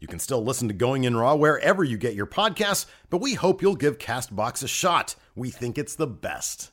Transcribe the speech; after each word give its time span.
You 0.00 0.06
can 0.06 0.20
still 0.20 0.44
listen 0.44 0.68
to 0.68 0.74
Going 0.74 1.02
In 1.02 1.16
Raw 1.16 1.34
wherever 1.34 1.82
you 1.82 1.98
get 1.98 2.14
your 2.14 2.26
podcasts, 2.26 2.86
but 3.10 3.20
we 3.20 3.34
hope 3.34 3.60
you'll 3.60 3.74
give 3.74 3.98
Castbox 3.98 4.62
a 4.62 4.68
shot. 4.68 5.16
We 5.34 5.50
think 5.50 5.76
it's 5.76 5.96
the 5.96 6.06
best. 6.06 6.70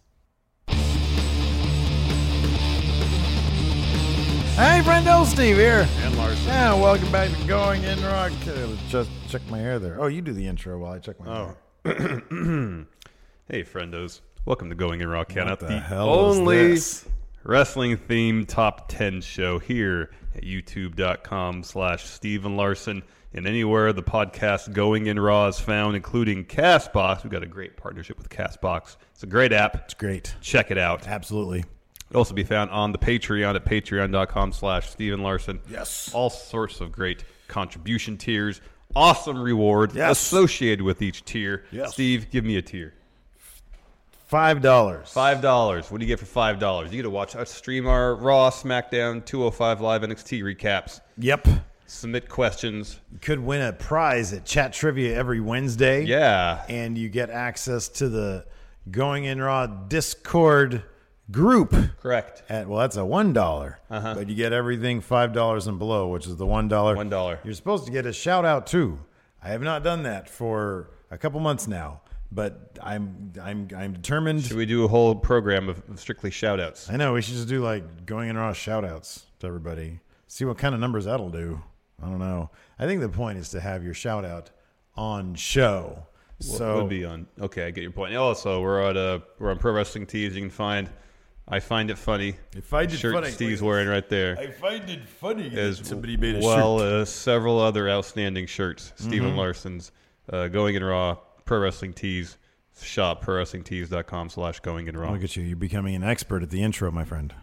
Hey, 4.58 4.80
Brendo, 4.84 5.26
Steve 5.26 5.56
here. 5.58 5.88
And 6.02 6.16
Larson. 6.18 6.46
Yeah, 6.46 6.76
welcome 6.76 7.12
back 7.12 7.36
to 7.36 7.48
Going 7.48 7.84
In 7.84 8.00
Raw. 8.04 8.26
Okay, 8.26 8.78
Just 8.90 9.10
check 9.28 9.42
my 9.50 9.58
hair 9.58 9.80
there. 9.80 10.00
Oh, 10.00 10.06
you 10.06 10.22
do 10.22 10.32
the 10.32 10.46
intro 10.46 10.78
while 10.78 10.94
I 10.94 11.00
check 11.00 11.20
my 11.20 11.26
hair. 11.26 11.58
Oh. 11.84 11.90
hair. 11.90 12.86
hey, 13.50 13.64
friendos. 13.64 14.22
Welcome 14.46 14.70
to 14.70 14.76
Going 14.76 15.02
in 15.02 15.08
Raw 15.10 15.24
Count 15.24 15.50
What 15.50 15.64
Out, 15.64 15.68
the 15.68 15.80
hell 15.80 16.30
is 16.30 16.38
only 16.38 16.68
this? 16.74 17.06
Wrestling 17.46 17.96
themed 17.98 18.48
top 18.48 18.90
10 18.90 19.22
show 19.22 19.60
here 19.60 20.10
at 20.36 20.44
youtube.com 20.44 21.64
slash 21.64 22.04
Steven 22.06 22.58
Larson 22.58 23.04
and 23.34 23.46
anywhere 23.48 23.94
the 23.94 24.04
podcast 24.04 24.74
Going 24.74 25.08
in 25.08 25.20
Raw 25.20 25.48
is 25.48 25.60
found, 25.60 25.96
including 25.96 26.46
Castbox. 26.46 27.24
We've 27.24 27.32
got 27.32 27.44
a 27.44 27.48
great 27.48 27.78
partnership 27.78 28.18
with 28.18 28.30
Castbox. 28.30 28.96
It's 29.14 29.24
a 29.24 29.28
great 29.28 29.52
app. 29.54 29.76
It's 29.76 29.94
great. 29.94 30.36
Check 30.42 30.72
it 30.72 30.78
out. 30.78 31.08
Absolutely. 31.08 31.64
It'll 32.10 32.20
also 32.20 32.34
be 32.34 32.44
found 32.44 32.72
on 32.72 32.92
the 32.94 32.98
Patreon 32.98 33.56
at 33.56 33.66
patreon.com 33.66 34.54
slash 34.54 34.90
Steven 34.90 35.22
Larson. 35.22 35.60
Yes. 35.70 36.12
All 36.14 36.30
sorts 36.30 36.80
of 36.82 36.92
great 36.92 37.24
contribution 37.48 38.18
tiers. 38.18 38.62
Awesome 38.96 39.42
rewards 39.42 39.96
Yes. 39.96 40.12
associated 40.22 40.84
with 40.84 41.02
each 41.02 41.26
tier. 41.26 41.66
Yes. 41.72 41.92
Steve, 41.94 42.30
give 42.32 42.46
me 42.46 42.56
a 42.56 42.62
tier. 42.62 42.94
Five 44.26 44.62
dollars. 44.62 45.10
Five 45.12 45.42
dollars. 45.42 45.92
What 45.92 46.00
do 46.00 46.06
you 46.06 46.12
get 46.12 46.20
for 46.20 46.26
five 46.26 46.58
dollars? 46.60 46.92
You 46.92 46.98
get 46.98 47.04
to 47.04 47.10
watch 47.10 47.36
us 47.36 47.52
stream 47.52 47.86
our 47.88 48.16
Raw, 48.16 48.50
SmackDown, 48.50 49.24
205 49.24 49.82
Live 49.82 50.02
NXT 50.02 50.42
recaps. 50.42 51.00
Yep. 51.18 51.48
Submit 51.88 52.28
questions. 52.28 53.00
You 53.12 53.20
could 53.20 53.40
win 53.40 53.62
a 53.62 53.72
prize 53.72 54.34
at 54.34 54.44
Chat 54.44 54.74
Trivia 54.74 55.16
every 55.16 55.40
Wednesday. 55.40 56.04
Yeah. 56.04 56.64
And 56.68 56.98
you 56.98 57.10
get 57.10 57.30
access 57.30 57.88
to 57.90 58.10
the 58.10 58.46
Going 58.90 59.26
In 59.26 59.40
Raw 59.40 59.68
Discord 59.68 60.84
group. 61.30 61.76
Correct. 62.02 62.42
At 62.50 62.68
well, 62.68 62.80
that's 62.80 62.98
a 62.98 63.06
one 63.06 63.34
dollar, 63.34 63.80
Uh-huh. 63.92 64.16
but 64.16 64.28
you 64.28 64.36
get 64.36 64.52
everything 64.54 65.02
five 65.02 65.34
dollars 65.34 65.68
and 65.68 65.78
below, 65.78 66.08
which 66.08 66.26
is 66.26 66.38
the 66.38 66.46
one 66.48 66.68
dollar. 66.68 66.96
One 66.96 67.10
dollar. 67.10 67.40
You're 67.44 67.54
supposed 67.54 67.86
to 67.86 67.92
get 67.92 68.08
a 68.08 68.14
shout 68.14 68.46
out 68.46 68.66
too. 68.66 69.00
I 69.44 69.50
have 69.50 69.62
not 69.62 69.84
done 69.84 70.02
that 70.04 70.28
for 70.28 70.90
a 71.12 71.20
couple 71.20 71.40
months 71.40 71.68
now, 71.68 72.02
but 72.32 72.78
I'm 72.82 73.34
I'm 73.42 73.68
I'm 73.76 73.94
determined. 73.94 74.44
Should 74.44 74.58
we 74.58 74.66
do 74.66 74.84
a 74.86 74.88
whole 74.88 75.16
program 75.16 75.70
of 75.70 75.82
of 75.90 76.00
strictly 76.00 76.32
shout 76.32 76.60
outs? 76.60 76.90
I 76.90 76.98
know 76.98 77.14
we 77.14 77.22
should 77.22 77.36
just 77.36 77.48
do 77.48 77.62
like 77.64 78.06
going 78.06 78.30
in 78.30 78.38
raw 78.38 78.54
shout 78.54 78.84
outs 78.86 79.26
to 79.40 79.48
everybody. 79.48 80.00
See 80.28 80.46
what 80.46 80.58
kind 80.58 80.74
of 80.74 80.82
numbers 80.82 81.06
that'll 81.06 81.30
do. 81.30 81.62
I 82.02 82.08
don't 82.08 82.20
know. 82.20 82.50
I 82.78 82.86
think 82.88 83.02
the 83.02 83.10
point 83.10 83.38
is 83.38 83.50
to 83.50 83.60
have 83.62 83.84
your 83.84 83.94
shout 83.94 84.26
out 84.26 84.52
on 84.96 85.36
show. 85.36 86.06
So 86.42 86.82
would 86.82 86.90
be 86.90 87.06
on. 87.06 87.28
Okay, 87.40 87.66
I 87.66 87.72
get 87.72 87.82
your 87.82 87.92
point. 87.92 88.14
Also, 88.16 88.62
we're 88.62 88.82
at 88.82 88.98
uh 88.98 89.20
we're 89.40 89.52
on 89.52 89.58
Pro 89.58 89.72
Wrestling 89.72 90.06
Tees. 90.06 90.36
You 90.36 90.42
can 90.42 90.50
find. 90.50 90.90
I 91.48 91.60
find 91.60 91.92
it 91.92 91.98
funny. 92.00 92.36
I 92.58 92.60
find 92.62 92.92
it 92.92 92.98
shirt 92.98 93.14
funny. 93.14 93.30
Steve's 93.30 93.62
wearing 93.62 93.88
right 93.88 94.10
there. 94.10 94.36
I 94.38 94.48
find 94.50 94.90
it 94.90 95.08
funny 95.08 95.56
as 95.56 95.78
that 95.78 95.86
somebody 95.86 96.18
made 96.18 96.38
a 96.38 96.40
well 96.40 96.80
shirt. 96.80 97.02
as 97.04 97.10
several 97.10 97.60
other 97.60 97.88
outstanding 97.88 98.48
shirts. 98.48 98.92
Steven 98.96 99.34
Mhm. 99.34 99.38
Larson's 99.38 99.92
uh, 100.34 100.48
Going 100.48 100.74
in 100.76 100.84
Raw, 100.84 101.18
Pro 101.46 101.60
Wrestling 101.60 101.94
Tees, 101.94 102.38
shop 102.82 103.24
prowrestlingtees.com 103.24 104.30
slash 104.30 104.60
Going 104.62 104.88
in 104.88 104.98
Raw. 104.98 105.12
Look 105.12 105.24
at 105.24 105.36
you. 105.36 105.44
You're 105.44 105.56
becoming 105.56 105.96
an 105.96 106.04
expert 106.04 106.42
at 106.42 106.50
the 106.50 106.64
intro, 106.64 106.90
my 106.92 107.06
friend. 107.06 107.34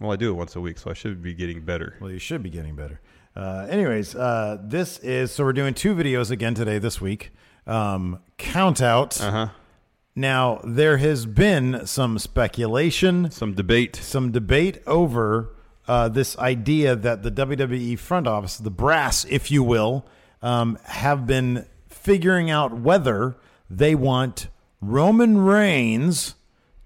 Well, 0.00 0.10
I 0.10 0.16
do 0.16 0.30
it 0.30 0.34
once 0.34 0.56
a 0.56 0.60
week, 0.60 0.78
so 0.78 0.90
I 0.90 0.94
should 0.94 1.22
be 1.22 1.32
getting 1.32 1.60
better. 1.60 1.96
Well, 2.00 2.10
you 2.10 2.18
should 2.18 2.42
be 2.42 2.50
getting 2.50 2.74
better. 2.74 3.00
Uh, 3.36 3.66
anyways, 3.70 4.16
uh, 4.16 4.58
this 4.62 4.98
is 4.98 5.30
so 5.30 5.44
we're 5.44 5.52
doing 5.52 5.74
two 5.74 5.94
videos 5.94 6.30
again 6.32 6.54
today 6.54 6.78
this 6.78 7.00
week. 7.00 7.30
Um, 7.66 8.18
count 8.36 8.82
out. 8.82 9.20
Uh 9.20 9.30
huh. 9.30 9.48
Now 10.16 10.60
there 10.64 10.96
has 10.96 11.26
been 11.26 11.86
some 11.86 12.18
speculation, 12.18 13.30
some 13.30 13.54
debate, 13.54 13.94
some 13.94 14.32
debate 14.32 14.82
over 14.86 15.54
uh, 15.86 16.08
this 16.08 16.36
idea 16.38 16.96
that 16.96 17.22
the 17.22 17.30
WWE 17.30 17.96
front 17.98 18.26
office, 18.26 18.56
the 18.56 18.70
brass, 18.70 19.24
if 19.26 19.50
you 19.50 19.62
will, 19.62 20.04
um, 20.42 20.78
have 20.84 21.26
been 21.26 21.66
figuring 22.04 22.50
out 22.50 22.72
whether 22.72 23.36
they 23.68 23.94
want 23.94 24.48
Roman 24.80 25.38
Reigns 25.38 26.34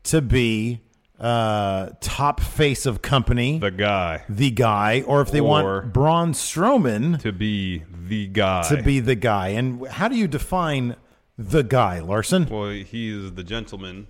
to 0.04 0.20
be 0.20 0.80
uh, 1.20 1.90
top 2.00 2.40
face 2.40 2.84
of 2.86 3.00
company, 3.00 3.58
the 3.58 3.70
guy, 3.70 4.24
the 4.28 4.50
guy, 4.50 5.02
or 5.06 5.20
if 5.22 5.30
they 5.30 5.40
Or- 5.40 5.48
want 5.48 5.92
Braun 5.92 6.32
Strowman 6.32 7.20
to 7.22 7.32
be 7.32 7.84
the 8.08 8.26
guy. 8.26 8.62
to 8.68 8.82
be 8.82 9.00
the 9.00 9.14
guy. 9.14 9.48
And 9.48 9.86
how 9.86 10.08
do 10.08 10.16
you 10.16 10.26
define 10.26 10.96
the 11.38 11.62
guy, 11.62 12.00
Larson? 12.00 12.46
Well, 12.50 12.70
he 12.70 13.10
is 13.10 13.32
the 13.34 13.44
gentleman. 13.44 14.08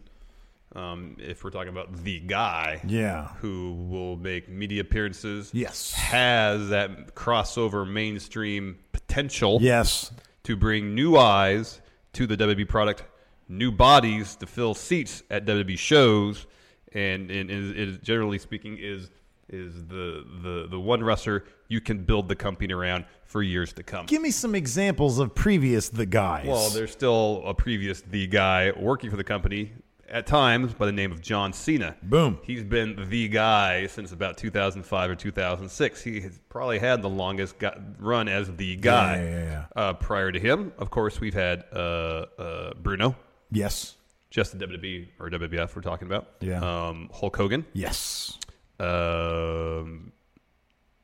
Um, 0.75 1.17
if 1.21 1.45
we're 1.45 1.51
talking 1.51 1.69
about 1.69 2.03
the 2.03 2.19
guy, 2.19 2.81
Yeah. 2.85 3.29
who 3.41 3.75
will 3.89 4.17
make 4.17 4.49
media 4.49 4.81
appearances, 4.81 5.51
Yes. 5.53 5.93
has 5.93 6.71
that 6.71 7.15
crossover 7.15 7.89
mainstream 7.89 8.79
potential, 8.91 9.59
Yes. 9.61 10.11
To 10.45 10.57
bring 10.57 10.95
new 10.95 11.17
eyes 11.17 11.81
to 12.13 12.27
the 12.27 12.37
WWE 12.37 12.69
product, 12.69 13.05
new 13.49 13.73
bodies 13.73 14.37
to 14.37 14.47
fill 14.47 14.75
seats 14.75 15.23
at 15.31 15.45
WWE 15.45 15.79
shows, 15.79 16.47
and 16.93 17.31
and 17.31 17.51
is, 17.51 17.71
is 17.73 17.99
generally 17.99 18.39
speaking 18.39 18.79
is 18.79 19.11
is 19.49 19.87
the 19.87 20.25
the 20.43 20.67
the 20.71 20.81
one 20.81 21.03
wrestler 21.03 21.45
you 21.69 21.81
can 21.81 22.05
build 22.05 22.29
the 22.29 22.37
company 22.37 22.73
around 22.73 23.05
for 23.25 23.43
years 23.43 23.73
to 23.73 23.83
come. 23.83 24.07
Give 24.07 24.23
me 24.23 24.31
some 24.31 24.55
examples 24.55 25.19
of 25.19 25.35
previous 25.35 25.89
the 25.89 26.07
guys. 26.07 26.47
Well, 26.47 26.71
there's 26.71 26.93
still 26.93 27.43
a 27.45 27.55
previous 27.55 28.01
the 28.03 28.27
guy 28.27 28.73
working 28.79 29.11
for 29.11 29.17
the 29.17 29.25
company 29.25 29.73
at 30.15 30.27
times 30.29 30.73
by 30.73 30.87
the 30.87 30.93
name 30.93 31.11
of 31.11 31.21
John 31.21 31.53
Cena. 31.53 31.97
Boom. 32.05 32.39
He's 32.45 32.63
been 32.63 33.09
the 33.11 33.27
guy 33.29 33.89
since 33.89 34.13
about 34.13 34.39
2005 34.39 35.11
or 35.11 35.15
2006. 35.17 36.03
He 36.03 36.21
has 36.21 36.39
probably 36.49 36.79
had 36.79 37.03
the 37.03 37.09
longest 37.09 37.59
gu 37.59 37.71
run 37.99 38.29
as 38.29 38.49
the 38.57 38.77
guy. 38.77 39.17
Yeah, 39.17 39.25
yeah, 39.31 39.45
yeah. 39.45 39.65
Uh, 39.83 39.93
prior 39.95 40.31
to 40.31 40.39
him, 40.39 40.73
of 40.79 40.91
course, 40.91 41.21
we've 41.21 41.35
had 41.35 41.65
uh, 41.73 42.27
uh, 42.39 42.75
Bruno. 42.75 43.17
Yes. 43.51 43.97
Just 44.31 44.57
the 44.57 44.65
WWE 44.67 45.09
or 45.19 45.31
WWF 45.31 45.75
we're 45.75 45.83
talking 45.83 46.07
about. 46.07 46.29
Yeah. 46.41 46.61
Um, 46.61 47.11
Hulk 47.13 47.37
Hogan. 47.37 47.67
Yes. 47.73 48.39
Um, 48.79 50.13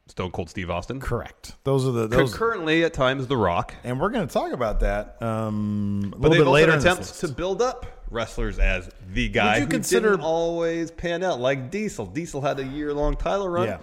Stone 0.06 0.30
Cold 0.32 0.50
Steve 0.50 0.70
Austin. 0.70 1.00
Correct. 1.00 1.54
Those 1.64 1.86
are 1.86 1.92
the 1.92 2.06
those, 2.08 2.34
Currently, 2.34 2.84
at 2.84 2.92
times, 2.94 3.26
The 3.28 3.36
Rock. 3.36 3.74
and 3.84 4.00
we're 4.00 4.10
going 4.10 4.26
to 4.26 4.32
talk 4.32 4.52
about 4.52 4.80
that 4.80 5.20
um, 5.22 6.12
a 6.12 6.18
But 6.18 6.30
little 6.30 6.44
bit 6.46 6.50
later. 6.50 6.72
had 6.72 6.78
in 6.78 6.84
this 6.84 6.92
attempts 6.92 7.20
to 7.20 7.28
build 7.28 7.62
up 7.62 7.86
wrestlers 8.10 8.58
as 8.58 8.88
the 9.12 9.28
guy 9.28 9.56
you 9.56 9.62
who 9.62 9.66
consider- 9.68 10.10
didn't 10.10 10.24
always 10.24 10.90
pan 10.90 11.22
out, 11.22 11.40
like 11.40 11.70
Diesel. 11.70 12.06
Diesel 12.06 12.40
had 12.42 12.58
a 12.58 12.64
year-long 12.64 13.16
title 13.16 13.48
run, 13.48 13.68
Yeah. 13.68 13.78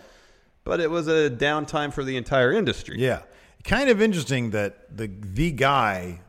but 0.63 0.79
it 0.79 0.89
was 0.91 1.07
a 1.07 1.29
downtime 1.29 1.94
for 1.94 2.03
the 2.03 2.18
entire 2.18 2.51
industry. 2.51 2.97
Yeah, 3.00 3.21
kind 3.63 3.89
of 3.89 4.01
interesting 4.01 4.51
that 4.51 4.95
the 4.95 5.07
the 5.19 5.51
guy, 5.51 6.21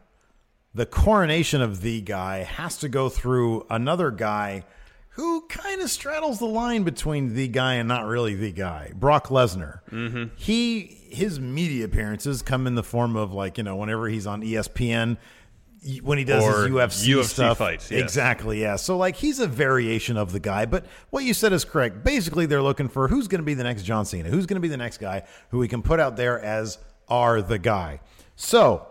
the 0.74 0.86
coronation 0.86 1.60
of 1.60 1.80
the 1.82 2.00
guy, 2.00 2.44
has 2.44 2.76
to 2.78 2.88
go 2.88 3.08
through 3.08 3.66
another 3.70 4.10
guy 4.10 4.64
who 5.10 5.40
kind 5.48 5.80
of 5.82 5.90
straddles 5.90 6.38
the 6.38 6.44
line 6.46 6.84
between 6.84 7.34
the 7.34 7.48
guy 7.48 7.74
and 7.74 7.88
not 7.88 8.06
really 8.06 8.36
the 8.36 8.52
guy, 8.52 8.92
Brock 8.94 9.26
Lesnar. 9.28 9.80
Mm-hmm. 9.90 10.24
He 10.36 10.96
his 11.10 11.40
media 11.40 11.86
appearances 11.86 12.42
come 12.42 12.66
in 12.68 12.74
the 12.76 12.82
form 12.84 13.16
of 13.16 13.32
like 13.32 13.58
you 13.58 13.64
know 13.64 13.74
whenever 13.74 14.08
he's 14.08 14.26
on 14.28 14.42
ESPN. 14.42 15.16
When 16.02 16.18
he 16.18 16.24
does 16.24 16.44
Or 16.44 16.66
his 16.66 16.70
UFC, 16.74 17.08
UFC 17.08 17.24
stuff, 17.24 17.58
fights, 17.58 17.90
yes. 17.90 18.00
exactly, 18.02 18.60
yeah. 18.60 18.76
So 18.76 18.96
like 18.96 19.16
he's 19.16 19.38
a 19.40 19.46
variation 19.46 20.16
of 20.16 20.32
the 20.32 20.40
guy, 20.40 20.66
but 20.66 20.84
what 21.10 21.24
you 21.24 21.32
said 21.34 21.52
is 21.52 21.64
correct. 21.64 22.04
Basically, 22.04 22.46
they're 22.46 22.62
looking 22.62 22.88
for 22.88 23.08
who's 23.08 23.26
going 23.28 23.40
to 23.40 23.44
be 23.44 23.54
the 23.54 23.64
next 23.64 23.84
John 23.84 24.04
Cena, 24.04 24.28
who's 24.28 24.46
going 24.46 24.56
to 24.56 24.60
be 24.60 24.68
the 24.68 24.76
next 24.76 24.98
guy 24.98 25.22
who 25.50 25.58
we 25.58 25.68
can 25.68 25.82
put 25.82 25.98
out 26.00 26.16
there 26.16 26.38
as 26.40 26.78
are 27.08 27.40
the 27.40 27.58
guy. 27.58 28.00
So 28.36 28.86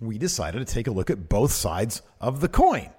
we 0.00 0.18
decided 0.18 0.66
to 0.66 0.72
take 0.72 0.86
a 0.86 0.90
look 0.90 1.10
at 1.10 1.28
both 1.28 1.52
sides 1.52 2.02
of 2.20 2.40
the 2.40 2.48
coin. 2.48 2.90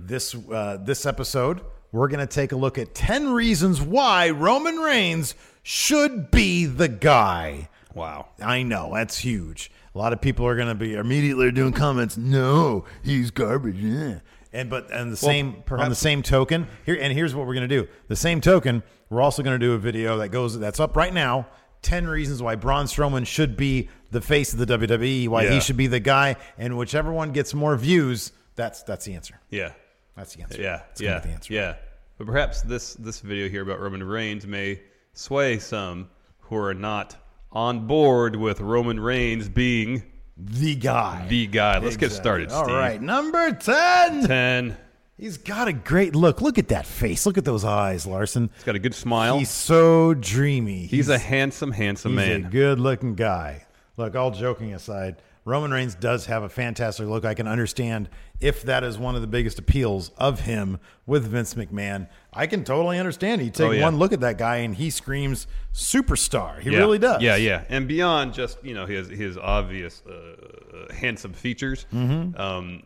This 0.00 0.34
uh, 0.34 0.78
this 0.82 1.06
episode, 1.06 1.60
we're 1.92 2.08
going 2.08 2.20
to 2.20 2.26
take 2.32 2.50
a 2.52 2.56
look 2.56 2.78
at 2.78 2.94
ten 2.96 3.32
reasons 3.32 3.80
why 3.80 4.30
Roman 4.30 4.76
Reigns 4.78 5.34
should 5.62 6.30
be 6.32 6.66
the 6.66 6.88
guy. 6.88 7.68
Wow. 7.94 8.28
I 8.40 8.62
know 8.64 8.90
that's 8.94 9.18
huge. 9.18 9.70
A 9.94 9.98
lot 9.98 10.12
of 10.12 10.20
people 10.20 10.46
are 10.46 10.56
going 10.56 10.68
to 10.68 10.74
be 10.74 10.94
immediately 10.94 11.50
doing 11.50 11.72
comments. 11.72 12.16
No, 12.16 12.84
he's 13.02 13.30
garbage. 13.30 13.76
yeah." 13.76 14.20
And 14.52 14.68
but 14.68 14.90
and 14.90 15.10
the 15.10 15.16
same 15.16 15.62
on 15.70 15.88
the 15.88 15.94
same 15.94 16.22
token 16.22 16.66
here. 16.84 16.98
And 17.00 17.12
here's 17.12 17.34
what 17.34 17.46
we're 17.46 17.54
going 17.54 17.68
to 17.68 17.80
do. 17.82 17.88
The 18.08 18.16
same 18.16 18.40
token, 18.40 18.82
we're 19.08 19.22
also 19.22 19.42
going 19.42 19.58
to 19.58 19.66
do 19.66 19.72
a 19.72 19.78
video 19.78 20.18
that 20.18 20.28
goes 20.28 20.58
that's 20.58 20.80
up 20.80 20.96
right 20.96 21.12
now. 21.12 21.46
Ten 21.80 22.06
reasons 22.06 22.42
why 22.42 22.54
Braun 22.54 22.84
Strowman 22.86 23.26
should 23.26 23.56
be 23.56 23.88
the 24.10 24.20
face 24.20 24.52
of 24.52 24.58
the 24.58 24.66
WWE. 24.66 25.28
Why 25.28 25.48
he 25.48 25.60
should 25.60 25.76
be 25.76 25.86
the 25.86 26.00
guy. 26.00 26.36
And 26.58 26.76
whichever 26.76 27.12
one 27.12 27.32
gets 27.32 27.54
more 27.54 27.76
views, 27.76 28.32
that's 28.56 28.82
that's 28.82 29.04
the 29.04 29.14
answer. 29.14 29.40
Yeah. 29.50 29.72
That's 30.16 30.34
the 30.34 30.42
answer. 30.42 30.60
Yeah. 30.60 30.82
That's 30.88 31.00
yeah. 31.00 31.18
be 31.20 31.28
the 31.28 31.34
answer. 31.34 31.54
Yeah. 31.54 31.76
But 32.18 32.26
perhaps 32.26 32.62
this 32.62 32.94
this 32.94 33.20
video 33.20 33.48
here 33.48 33.62
about 33.62 33.80
Roman 33.80 34.04
Reigns 34.04 34.46
may 34.46 34.80
sway 35.14 35.58
some 35.58 36.10
who 36.40 36.56
are 36.56 36.74
not 36.74 37.16
on 37.52 37.86
board 37.86 38.36
with 38.36 38.60
Roman 38.60 38.98
Reigns 39.00 39.48
being 39.48 40.02
The 40.36 40.74
guy. 40.74 41.26
the 41.28 41.46
guy. 41.46 41.78
Let's 41.78 41.96
get 41.96 42.12
started. 42.12 42.50
All 42.50 42.64
Steve. 42.64 42.76
right, 42.76 43.00
number 43.00 43.52
ten. 43.52 44.26
Ten. 44.26 44.76
He's 45.18 45.36
got 45.36 45.68
a 45.68 45.72
great 45.72 46.16
look. 46.16 46.40
Look 46.40 46.58
at 46.58 46.68
that 46.68 46.84
face. 46.86 47.26
Look 47.26 47.38
at 47.38 47.44
those 47.44 47.64
eyes, 47.64 48.06
Larson. 48.06 48.50
He's 48.54 48.64
got 48.64 48.74
a 48.74 48.80
good 48.80 48.94
smile. 48.94 49.38
He's 49.38 49.50
so 49.50 50.14
dreamy. 50.14 50.86
He's 50.86 51.08
a 51.08 51.18
handsome, 51.18 51.70
handsome 51.70 52.12
he's 52.18 52.28
man. 52.28 52.44
a 52.46 52.48
good-looking 52.48 53.14
guy. 53.14 53.66
Look, 53.96 54.16
all 54.16 54.30
joking 54.32 54.72
aside, 54.74 55.16
Roman 55.44 55.72
Reigns 55.72 55.94
does 55.96 56.26
have 56.26 56.44
a 56.44 56.48
fantastic 56.48 57.06
look. 57.08 57.24
I 57.24 57.34
can 57.34 57.48
understand 57.48 58.08
if 58.40 58.62
that 58.62 58.84
is 58.84 58.96
one 58.96 59.16
of 59.16 59.20
the 59.22 59.26
biggest 59.26 59.58
appeals 59.58 60.10
of 60.16 60.40
him 60.40 60.78
with 61.04 61.26
Vince 61.26 61.54
McMahon. 61.54 62.08
I 62.32 62.46
can 62.46 62.62
totally 62.62 62.98
understand. 62.98 63.42
You 63.42 63.50
take 63.50 63.66
Oh, 63.66 63.70
yeah. 63.72 63.82
one 63.82 63.96
look 63.98 64.12
at 64.12 64.20
that 64.20 64.38
guy 64.38 64.58
and 64.58 64.74
he 64.74 64.88
screams 64.90 65.48
superstar. 65.74 66.60
He 66.60 66.70
Yeah. 66.70 66.78
really 66.78 66.98
does. 66.98 67.20
Yeah, 67.22 67.36
yeah. 67.36 67.64
And 67.68 67.88
beyond 67.88 68.34
just 68.34 68.62
you 68.64 68.74
know 68.74 68.86
his 68.86 69.08
his 69.08 69.36
obvious 69.36 70.02
uh, 70.08 70.12
uh, 70.12 70.92
handsome 70.94 71.32
features, 71.32 71.86
Mm-hmm. 71.92 72.40
um, 72.40 72.82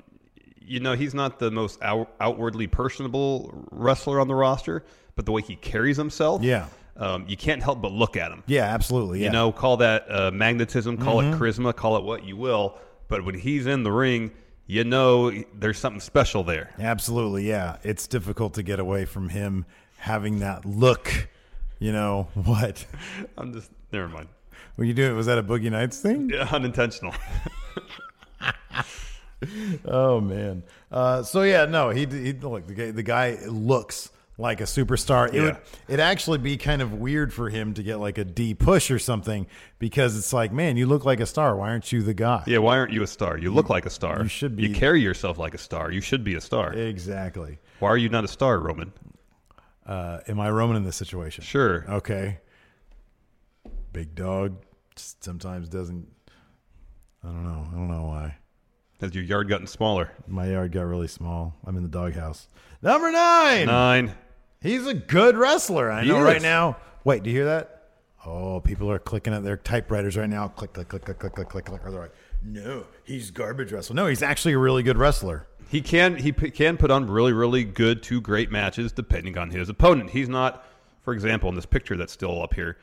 you 0.61 0.81
know 0.81 0.95
he's 0.95 1.15
not 1.15 1.39
the 1.39 1.51
most 1.51 1.81
out- 1.83 2.11
outwardly 2.21 2.67
personable 2.67 3.67
wrestler 3.71 4.19
on 4.19 4.29
the 4.29 4.35
roster, 4.35 4.85
but 5.15 5.27
the 5.27 5.33
way 5.33 5.43
he 5.43 5.57
carries 5.57 5.97
himself, 5.97 6.43
Yeah. 6.43 6.67
Um, 6.99 7.25
you 7.29 7.37
can't 7.37 7.63
help 7.63 7.81
but 7.83 7.93
look 7.93 8.17
at 8.17 8.31
him. 8.33 8.43
Yeah, 8.47 8.63
absolutely. 8.65 9.21
Yeah. 9.21 9.27
You 9.27 9.33
know, 9.33 9.53
call 9.53 9.77
that 9.79 10.07
uh, 10.11 10.31
magnetism, 10.31 10.97
call 10.99 11.19
Mm-hmm. 11.23 11.35
it 11.35 11.39
charisma, 11.39 11.75
call 11.75 11.97
it 11.97 12.05
what 12.05 12.25
you 12.25 12.37
will, 12.37 12.79
but 13.09 13.25
when 13.25 13.35
he's 13.35 13.67
in 13.67 13.83
the 13.83 13.93
ring, 13.93 14.31
you 14.67 14.83
know 14.85 15.31
there's 15.55 15.79
something 15.79 16.01
special 16.01 16.43
there. 16.43 16.71
Absolutely, 16.79 17.47
yeah. 17.49 17.77
It's 17.83 18.07
difficult 18.07 18.55
to 18.55 18.63
get 18.63 18.81
away 18.81 19.05
from 19.05 19.29
him 19.29 19.65
having 19.99 20.41
that 20.41 20.65
look. 20.65 21.29
You 21.79 21.93
know 21.93 22.29
what? 22.35 22.85
I'm 23.37 23.53
just 23.53 23.71
never 23.93 24.09
mind. 24.09 24.29
Were 24.77 24.85
you 24.85 24.95
doing? 24.95 25.15
Was 25.17 25.27
that 25.27 25.39
a 25.39 25.43
Boogie 25.43 25.71
Nights 25.71 26.01
thing? 26.01 26.31
Yeah, 26.31 26.49
unintentional. 26.53 27.15
Oh 29.85 30.19
man. 30.21 30.63
Uh, 30.91 31.23
so 31.23 31.43
yeah, 31.43 31.67
no, 31.67 31.91
he, 31.91 32.07
he 32.07 32.33
look 32.33 32.67
the 32.67 32.75
guy, 32.75 32.91
the 32.91 33.03
guy 33.03 33.39
looks 33.47 34.11
like 34.39 34.61
a 34.61 34.65
superstar. 34.65 35.29
It 35.29 35.35
Yeah. 35.35 35.43
would 35.43 35.57
it 35.89 35.99
actually 36.01 36.39
be 36.39 36.57
kind 36.57 36.83
of 36.83 36.93
weird 36.93 37.33
for 37.33 37.49
him 37.49 37.73
to 37.75 37.83
get 37.83 37.97
like 37.97 38.19
a 38.19 38.25
D 38.25 38.55
push 38.55 38.91
or 38.91 38.99
something 38.99 39.47
because 39.79 40.17
it's 40.17 40.33
like, 40.33 40.53
man, 40.53 40.77
you 40.77 40.87
look 40.87 41.05
like 41.05 41.21
a 41.21 41.27
star. 41.27 41.57
Why 41.57 41.71
aren't 41.71 41.91
you 41.93 42.03
the 42.03 42.13
guy? 42.15 42.43
yeah, 42.47 42.59
why 42.59 42.77
aren't 42.77 42.93
you 42.93 43.03
a 43.03 43.07
star? 43.07 43.39
You 43.39 43.51
look 43.53 43.71
like 43.71 43.87
a 43.87 43.91
star. 43.91 44.23
you 44.23 44.29
should 44.29 44.55
be. 44.57 44.65
You 44.69 44.75
carry 44.75 45.01
yourself 45.01 45.39
like 45.39 45.55
a 45.55 45.59
star. 45.59 45.91
You 45.91 46.01
should 46.01 46.23
be 46.25 46.35
a 46.35 46.41
star. 46.41 46.73
Exactly. 46.75 47.59
Why 47.81 47.89
are 47.91 47.97
you 47.97 48.09
not 48.09 48.25
a 48.25 48.29
star, 48.29 48.59
Roman? 48.59 48.93
Uh, 49.87 50.19
am 50.29 50.41
I 50.41 50.51
Roman 50.51 50.77
in 50.77 50.85
this 50.85 50.97
situation? 50.97 51.43
Sure. 51.45 51.85
Okay. 51.89 52.39
Big 53.93 54.15
dog 54.15 54.57
sometimes 54.97 55.69
doesn't. 55.69 56.07
I 57.25 57.29
don't 57.29 57.45
know. 57.45 57.67
I 57.71 57.75
don't 57.75 57.89
know 57.89 58.05
why. 58.05 58.37
Has 59.01 59.15
your 59.15 59.25
yard 59.25 59.49
gotten 59.49 59.67
smaller? 59.67 60.11
My 60.27 60.49
yard 60.51 60.73
got 60.73 60.83
really 60.83 61.09
small. 61.09 61.55
I'm 61.67 61.77
in 61.77 61.83
the 61.83 61.89
doghouse. 61.89 62.49
Number 62.83 63.11
nine. 63.11 63.67
Nine. 63.67 64.15
He's 64.61 64.87
a 64.87 64.95
good 64.95 65.37
wrestler. 65.37 65.91
I 65.91 66.03
He 66.03 66.09
know 66.09 66.21
right 66.23 66.37
is. 66.39 66.43
now. 66.43 66.77
Wait, 67.05 67.23
do 67.23 67.31
you 67.31 67.37
hear 67.37 67.45
that? 67.47 67.73
Oh, 68.25 68.61
people 68.61 68.91
are 68.91 68.99
clicking 68.99 69.33
at 69.33 69.45
their 69.45 69.57
typewriters 69.57 70.17
right 70.17 70.29
now. 70.29 70.49
Click, 70.49 70.73
click, 70.73 70.89
click, 70.89 71.05
click, 71.05 71.19
click, 71.19 71.33
click, 71.35 71.49
click, 71.49 71.65
click. 71.65 71.83
They're 71.83 71.93
like, 71.93 72.15
no, 72.43 72.85
he's 73.05 73.31
garbage 73.31 73.71
wrestler. 73.73 73.95
No, 73.95 74.07
he's 74.07 74.23
actually 74.23 74.55
a 74.55 74.59
really 74.59 74.83
good 74.83 74.99
wrestler. 74.99 75.47
He 75.69 75.81
can 75.81 76.17
he 76.17 76.33
p- 76.33 76.51
can 76.51 76.77
put 76.77 76.91
on 76.93 77.07
really 77.09 77.33
really 77.33 77.65
good 77.65 78.03
to 78.05 78.21
great 78.21 78.51
matches 78.53 78.93
depending 78.93 79.37
on 79.39 79.51
his 79.51 79.69
opponent. 79.69 80.11
He's 80.11 80.29
not, 80.29 80.65
for 81.03 81.13
example, 81.13 81.49
in 81.49 81.55
this 81.57 81.67
picture 81.67 81.97
that's 81.97 82.13
still 82.13 82.43
up 82.43 82.55
here. 82.55 82.79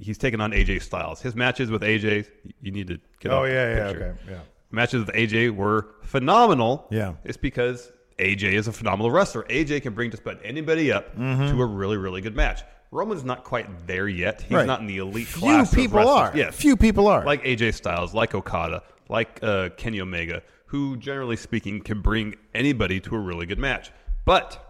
He's 0.00 0.18
taking 0.18 0.40
on 0.40 0.52
AJ 0.52 0.82
Styles. 0.82 1.20
His 1.20 1.34
matches 1.34 1.70
with 1.70 1.82
AJ, 1.82 2.26
you 2.60 2.70
need 2.72 2.86
to 2.88 2.98
get. 3.20 3.32
Oh, 3.32 3.38
off 3.40 3.44
the 3.46 3.52
yeah, 3.52 3.74
yeah, 3.76 3.86
picture. 3.88 4.16
okay, 4.22 4.32
yeah. 4.32 4.40
Matches 4.70 5.04
with 5.06 5.14
AJ 5.14 5.54
were 5.56 5.88
phenomenal. 6.02 6.86
Yeah. 6.90 7.14
it's 7.24 7.36
because 7.36 7.90
AJ 8.18 8.52
is 8.54 8.68
a 8.68 8.72
phenomenal 8.72 9.10
wrestler. 9.10 9.44
AJ 9.44 9.82
can 9.82 9.94
bring 9.94 10.10
just 10.10 10.22
about 10.22 10.38
anybody 10.44 10.90
up 10.92 11.14
to 11.16 11.62
a 11.62 11.66
really 11.66 11.96
really 11.96 12.20
good 12.20 12.34
match. 12.36 12.62
Roman's 12.90 13.22
not 13.24 13.44
quite 13.44 13.86
there 13.86 14.08
yet. 14.08 14.40
He's 14.40 14.46
Mm-hmm. 14.46 14.54
Right. 14.56 14.66
not 14.66 14.80
in 14.80 14.86
the 14.86 14.98
elite 14.98 15.26
Few 15.26 15.40
class. 15.42 15.70
of 15.72 15.76
people 15.78 16.08
are. 16.08 16.32
Yeah, 16.34 16.50
Few 16.50 16.76
people 16.76 17.06
are. 17.06 17.24
like 17.24 17.44
AJ 17.44 17.74
Styles, 17.74 18.14
like 18.14 18.34
Okada, 18.34 18.82
like 19.10 19.38
uh, 19.42 19.68
Kenny 19.76 20.00
Omega, 20.00 20.42
who 20.66 20.96
generally 20.96 21.36
speaking 21.36 21.80
can 21.82 22.00
bring 22.00 22.34
anybody 22.54 22.98
to 23.00 23.14
a 23.14 23.18
really 23.18 23.44
good 23.46 23.58
match. 23.58 23.90
But 24.24 24.64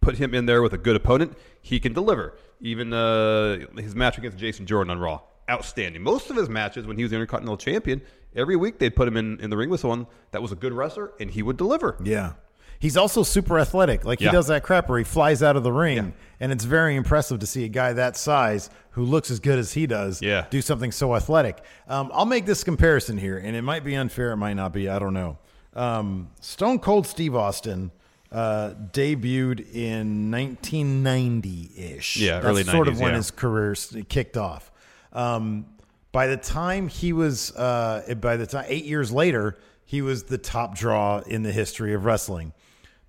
put 0.00 0.16
him 0.16 0.34
in 0.34 0.46
there 0.46 0.62
with 0.62 0.72
a 0.74 0.78
good 0.78 0.96
opponent, 0.96 1.36
he 1.62 1.80
can 1.80 1.92
deliver. 1.92 2.34
Even 2.60 2.92
uh, 2.92 3.66
his 3.76 3.94
match 3.94 4.18
against 4.18 4.36
Jason 4.38 4.66
Jordan 4.66 4.90
on 4.90 4.98
Raw, 4.98 5.20
outstanding. 5.50 6.02
Most 6.02 6.28
of 6.30 6.36
his 6.36 6.48
matches 6.48 6.86
when 6.86 6.96
he 6.96 7.02
was 7.04 7.10
the 7.10 7.16
Intercontinental 7.16 7.56
Champion, 7.56 8.02
every 8.36 8.56
week 8.56 8.78
they'd 8.78 8.94
put 8.96 9.06
him 9.08 9.16
in, 9.16 9.38
in 9.40 9.50
the 9.50 9.56
ring 9.56 9.70
with 9.70 9.80
someone 9.80 10.06
that 10.30 10.40
was 10.42 10.52
a 10.52 10.56
good 10.56 10.72
wrestler, 10.72 11.12
and 11.20 11.30
he 11.30 11.42
would 11.42 11.56
deliver. 11.56 11.96
Yeah. 12.02 12.32
He's 12.78 12.96
also 12.96 13.22
super 13.22 13.60
athletic. 13.60 14.04
Like 14.04 14.18
he 14.18 14.24
Yeah. 14.24 14.32
does 14.32 14.48
that 14.48 14.64
crap 14.64 14.88
where 14.88 14.98
he 14.98 15.04
flies 15.04 15.40
out 15.42 15.56
of 15.56 15.62
the 15.62 15.70
ring, 15.70 16.14
and 16.40 16.50
it's 16.50 16.64
very 16.64 16.96
impressive 16.96 17.38
to 17.38 17.46
see 17.46 17.64
a 17.64 17.68
guy 17.68 17.92
that 17.92 18.16
size 18.16 18.70
who 18.90 19.04
looks 19.04 19.30
as 19.30 19.38
good 19.38 19.58
as 19.58 19.74
he 19.74 19.86
does 19.86 20.20
Yeah. 20.20 20.46
do 20.50 20.60
something 20.60 20.90
so 20.90 21.14
athletic. 21.14 21.62
Um, 21.88 22.10
I'll 22.12 22.26
make 22.26 22.44
this 22.44 22.64
comparison 22.64 23.18
here, 23.18 23.38
and 23.38 23.54
it 23.54 23.62
might 23.62 23.84
be 23.84 23.94
unfair, 23.94 24.32
it 24.32 24.36
might 24.36 24.54
not 24.54 24.72
be. 24.72 24.88
I 24.88 24.98
don't 24.98 25.14
know. 25.14 25.38
Um, 25.74 26.30
Stone 26.40 26.80
Cold 26.80 27.06
Steve 27.06 27.36
Austin 27.36 27.92
uh, 28.32 28.74
debuted 28.92 29.60
in 29.74 30.30
1990 30.30 31.70
ish. 31.76 32.16
Yeah, 32.16 32.34
That's 32.40 32.46
early 32.46 32.64
sort 32.64 32.88
of 32.88 32.94
90s, 32.94 33.00
when 33.00 33.10
yeah. 33.12 33.16
his 33.16 33.30
career 33.30 33.72
s- 33.72 33.96
kicked 34.08 34.36
off. 34.36 34.70
Um, 35.12 35.66
by 36.12 36.26
the 36.26 36.36
time 36.36 36.88
he 36.88 37.12
was, 37.12 37.50
uh, 37.56 38.14
by 38.20 38.36
the 38.36 38.46
time 38.46 38.64
eight 38.68 38.84
years 38.84 39.10
later, 39.10 39.58
he 39.84 40.02
was 40.02 40.24
the 40.24 40.38
top 40.38 40.74
draw 40.76 41.18
in 41.20 41.42
the 41.42 41.52
history 41.52 41.94
of 41.94 42.04
wrestling. 42.04 42.52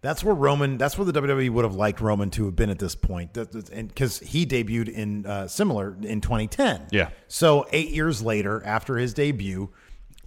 That's 0.01 0.22
where 0.24 0.36
Roman. 0.36 0.77
That's 0.77 0.98
where 0.98 1.05
the 1.05 1.13
WWE 1.13 1.50
would 1.51 1.63
have 1.63 1.75
liked 1.75 2.01
Roman 2.01 2.29
to 2.31 2.45
have 2.45 2.55
been 2.57 2.69
at 2.69 2.77
this 2.79 2.93
point, 2.95 3.33
That- 3.36 3.51
that- 3.53 3.69
and 3.69 3.88
because 3.88 4.19
he 4.19 4.45
debuted 4.45 4.89
in 4.89 5.25
uh, 5.25 5.48
similar 5.48 5.95
in 6.01 6.19
2010. 6.19 6.88
Yeah. 6.91 7.10
So 7.29 7.67
eight 7.72 7.91
years 7.91 8.22
later, 8.22 8.62
after 8.65 8.98
his 8.98 9.13
debut, 9.13 9.69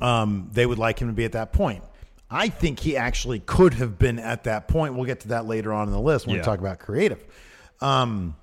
um, 0.00 0.48
they 0.52 0.64
would 0.64 0.78
like 0.78 0.98
him 0.98 1.08
to 1.08 1.14
be 1.14 1.26
at 1.26 1.32
that 1.32 1.52
point. 1.52 1.84
I 2.30 2.48
think 2.48 2.80
he 2.80 2.96
actually 2.96 3.40
could 3.40 3.74
have 3.74 3.98
been 3.98 4.18
at 4.18 4.44
that 4.44 4.66
point. 4.66 4.94
We'll 4.94 5.04
get 5.04 5.20
to 5.20 5.28
that 5.28 5.46
later 5.46 5.72
on 5.74 5.88
in 5.88 5.92
the 5.92 6.00
list 6.00 6.26
when 6.26 6.32
we 6.34 6.38
Yeah. 6.38 6.44
talk 6.44 6.58
about 6.58 6.78
creative. 6.78 7.22
Um, 7.82 8.34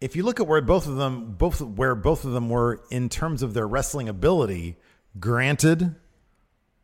if 0.00 0.14
you 0.14 0.22
look 0.22 0.40
at 0.40 0.46
where 0.46 0.60
both 0.60 0.86
of 0.86 0.96
them 0.96 1.34
both 1.36 1.60
where 1.60 1.94
both 1.94 2.24
of 2.24 2.32
them 2.32 2.48
were 2.48 2.82
in 2.90 3.08
terms 3.08 3.42
of 3.42 3.54
their 3.54 3.66
wrestling 3.66 4.08
ability, 4.08 4.76
granted, 5.18 5.96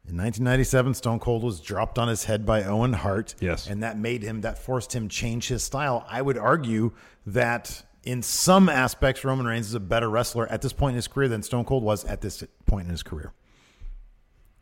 in 0.07 0.19
1997, 0.19 0.95
Stone 0.95 1.21
Cold 1.21 1.43
was 1.43 1.61
dropped 1.61 1.99
on 1.99 2.09
his 2.09 2.25
head 2.25 2.45
by 2.45 2.63
Owen 2.65 2.93
Hart. 2.93 3.35
Yes. 3.41 3.67
And 3.69 3.83
that 3.83 3.99
made 3.99 4.23
him, 4.23 4.43
that 4.43 4.59
forced 4.59 4.95
him 4.95 5.09
change 5.09 5.49
his 5.49 5.63
style. 5.63 6.05
I 6.09 6.21
would 6.21 6.37
argue 6.37 6.93
that 7.27 7.83
in 8.03 8.21
some 8.21 8.69
aspects, 8.69 9.25
Roman 9.25 9.47
Reigns 9.47 9.69
is 9.69 9.75
a 9.75 9.81
better 9.81 10.11
wrestler 10.11 10.47
at 10.49 10.61
this 10.61 10.75
point 10.75 10.93
in 10.93 10.97
his 10.97 11.09
career 11.09 11.29
than 11.29 11.43
Stone 11.43 11.65
Cold 11.65 11.83
was 11.83 12.05
at 12.05 12.21
this 12.21 12.45
point 12.67 12.85
in 12.85 12.91
his 12.91 13.03
career. 13.03 13.33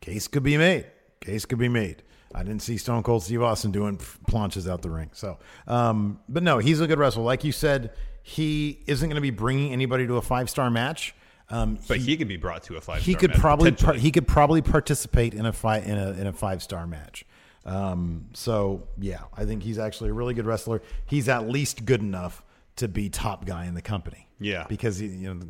Case 0.01 0.29
could 0.29 0.45
be 0.45 0.57
made. 0.57 0.87
Case 1.21 1.45
could 1.45 1.59
be 1.59 1.69
made. 1.69 2.05
I 2.33 2.45
didn't 2.45 2.63
see 2.63 2.77
Stone 2.77 3.03
Cold 3.03 3.25
Steve 3.25 3.43
Austin 3.43 3.73
doing 3.73 3.99
planchas 3.99 4.71
out 4.71 4.83
the 4.83 4.91
ring. 4.91 5.11
So, 5.13 5.39
um, 5.67 6.21
but 6.29 6.45
no, 6.45 6.59
he's 6.59 6.81
a 6.81 6.87
good 6.87 7.01
wrestler. 7.01 7.25
Like 7.25 7.43
you 7.43 7.53
said, 7.53 7.93
he 8.23 8.81
isn't 8.87 9.09
going 9.09 9.17
to 9.17 9.21
be 9.23 9.31
bringing 9.31 9.73
anybody 9.73 10.07
to 10.07 10.17
a 10.17 10.23
five 10.23 10.49
star 10.51 10.71
match. 10.71 11.15
Um, 11.51 11.79
But 11.87 11.99
he, 11.99 12.17
could 12.17 12.29
be 12.29 12.37
brought 12.39 12.63
to 12.65 12.77
a 12.77 12.81
five. 12.81 13.03
he 13.03 13.15
could 13.15 13.33
probably 13.35 13.73
par- 13.73 13.95
he 13.95 14.11
could 14.11 14.27
probably 14.27 14.63
participate 14.63 15.35
in 15.35 15.45
a 15.45 15.53
fight 15.53 15.85
in 15.85 15.99
a 15.99 16.13
in 16.13 16.27
a 16.27 16.33
five 16.33 16.63
star 16.63 16.87
match. 16.87 17.25
Um, 17.65 18.27
so 18.33 18.89
yeah, 18.99 19.21
I 19.37 19.45
think 19.45 19.63
he's 19.63 19.79
actually 19.79 20.11
a 20.11 20.13
really 20.15 20.35
good 20.35 20.47
wrestler. 20.47 20.83
He's 21.07 21.29
at 21.29 21.49
least 21.49 21.85
good 21.85 22.01
enough 22.01 22.43
to 22.77 22.89
be 22.89 23.09
top 23.11 23.45
guy 23.45 23.67
in 23.67 23.75
the 23.75 23.83
company. 23.83 24.29
Yeah. 24.41 24.67
because 24.69 24.99
he, 24.99 25.07
you 25.07 25.35
know 25.35 25.41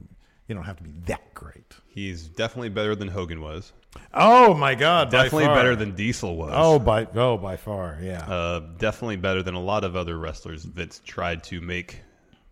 you 0.49 0.55
don't 0.55 0.65
have 0.65 0.77
to 0.79 0.83
be 0.83 0.91
that 1.07 1.33
great. 1.35 1.73
He's 1.87 2.27
definitely 2.29 2.69
better 2.71 2.95
than 2.95 3.09
Hogan 3.09 3.41
was. 3.41 3.73
Oh 4.13 4.55
my 4.55 4.75
God, 4.75 5.11
by 5.11 5.25
Definitely 5.25 5.49
better 5.55 5.77
than 5.77 5.95
Diesel 5.95 6.37
was. 6.37 6.51
oh 6.55 6.79
by 6.79 7.07
oh 7.15 7.37
by 7.39 7.57
far 7.57 7.99
yeah. 8.03 8.25
Uh, 8.25 8.61
definitely 8.79 9.17
better 9.17 9.43
than 9.43 9.55
a 9.55 9.61
lot 9.63 9.85
of 9.85 9.95
other 9.97 10.19
wrestlers 10.19 10.65
Vince 10.65 11.01
tried 11.05 11.45
to 11.45 11.61
make 11.61 12.01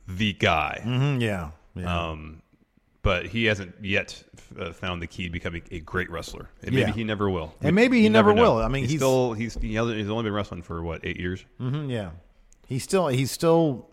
the 0.09 0.33
guy. 0.35 0.81
Mhm, 0.85 1.21
yeah, 1.21 1.51
yeah. 1.75 2.09
Um, 2.11 2.43
but 3.03 3.27
he 3.27 3.45
hasn't 3.47 3.75
yet 3.83 4.23
uh, 4.59 4.73
found 4.73 5.01
the 5.01 5.07
key 5.07 5.25
to 5.25 5.31
becoming 5.31 5.63
a 5.71 5.81
great 5.81 6.11
wrestler. 6.11 6.49
And 6.63 6.73
maybe 6.75 6.89
Yeah. 6.91 6.95
he 6.95 7.05
never 7.05 7.31
will. 7.31 7.55
And 7.63 7.75
maybe 7.75 7.99
he 7.99 8.05
You 8.05 8.11
never 8.11 8.35
know. 8.35 8.43
will. 8.57 8.59
I 8.59 8.69
mean, 8.69 8.83
he's, 8.83 8.91
he's- 8.91 9.01
still 9.01 9.33
he's 9.33 9.55
he 9.55 9.75
hasn't- 9.75 9.97
he's 9.97 10.11
only 10.11 10.25
been 10.25 10.33
wrestling 10.33 10.63
for 10.63 10.83
what 10.83 11.01
eight 11.05 11.19
years. 11.19 11.45
Mhm, 11.61 11.91
yeah. 11.91 12.11
He's 12.67 12.83
still 12.85 13.07
he's 13.09 13.31
still 13.31 13.89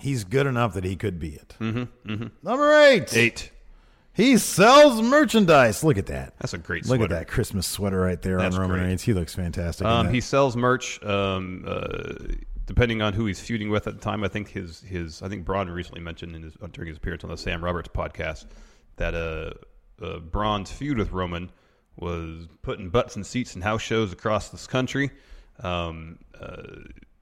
he's 0.00 0.24
good 0.24 0.46
enough 0.46 0.74
that 0.74 0.84
he 0.84 0.96
could 0.96 1.18
be 1.18 1.34
it. 1.34 1.54
Mm-hmm, 1.60 2.26
Number 2.42 2.72
eight. 2.82 3.14
Eight. 3.16 3.50
He 4.14 4.38
sells 4.38 5.02
merchandise. 5.02 5.84
Look 5.84 5.98
at 5.98 6.06
that. 6.06 6.32
That's 6.38 6.54
a 6.54 6.58
great 6.58 6.86
Look 6.86 6.98
sweater. 7.00 7.14
at 7.14 7.18
that 7.20 7.28
Christmas 7.28 7.66
sweater 7.66 8.00
right 8.00 8.20
there 8.22 8.38
That's 8.38 8.54
on 8.54 8.62
Roman 8.62 8.78
great. 8.78 8.86
Reigns. 8.88 9.02
He 9.02 9.12
looks 9.12 9.34
fantastic. 9.34 9.86
Um, 9.86 10.08
he 10.08 10.22
sells 10.22 10.56
merch. 10.56 11.02
Um, 11.04 11.64
uh, 11.66 12.14
depending 12.66 13.00
on 13.00 13.12
who 13.12 13.26
he's 13.26 13.40
feuding 13.40 13.70
with 13.70 13.86
at 13.86 13.94
the 13.94 14.00
time, 14.00 14.22
I 14.24 14.28
think 14.28 14.48
his 14.48 14.80
his 14.80 15.22
I 15.22 15.28
think 15.28 15.44
Braun 15.44 15.70
recently 15.70 16.00
mentioned 16.00 16.36
in 16.36 16.42
his, 16.42 16.54
during 16.72 16.88
his 16.88 16.96
appearance 16.98 17.24
on 17.24 17.30
the 17.30 17.38
Sam 17.38 17.64
Roberts 17.64 17.88
podcast 17.88 18.46
that 18.96 19.14
uh, 19.14 19.52
uh, 20.04 20.18
Braun's 20.18 20.70
feud 20.70 20.98
with 20.98 21.12
Roman 21.12 21.50
was 21.96 22.46
putting 22.62 22.90
butts 22.90 23.16
in 23.16 23.24
seats 23.24 23.56
in 23.56 23.62
house 23.62 23.82
shows 23.82 24.12
across 24.12 24.50
this 24.50 24.66
country. 24.66 25.10
Um, 25.60 26.18
uh, 26.38 26.62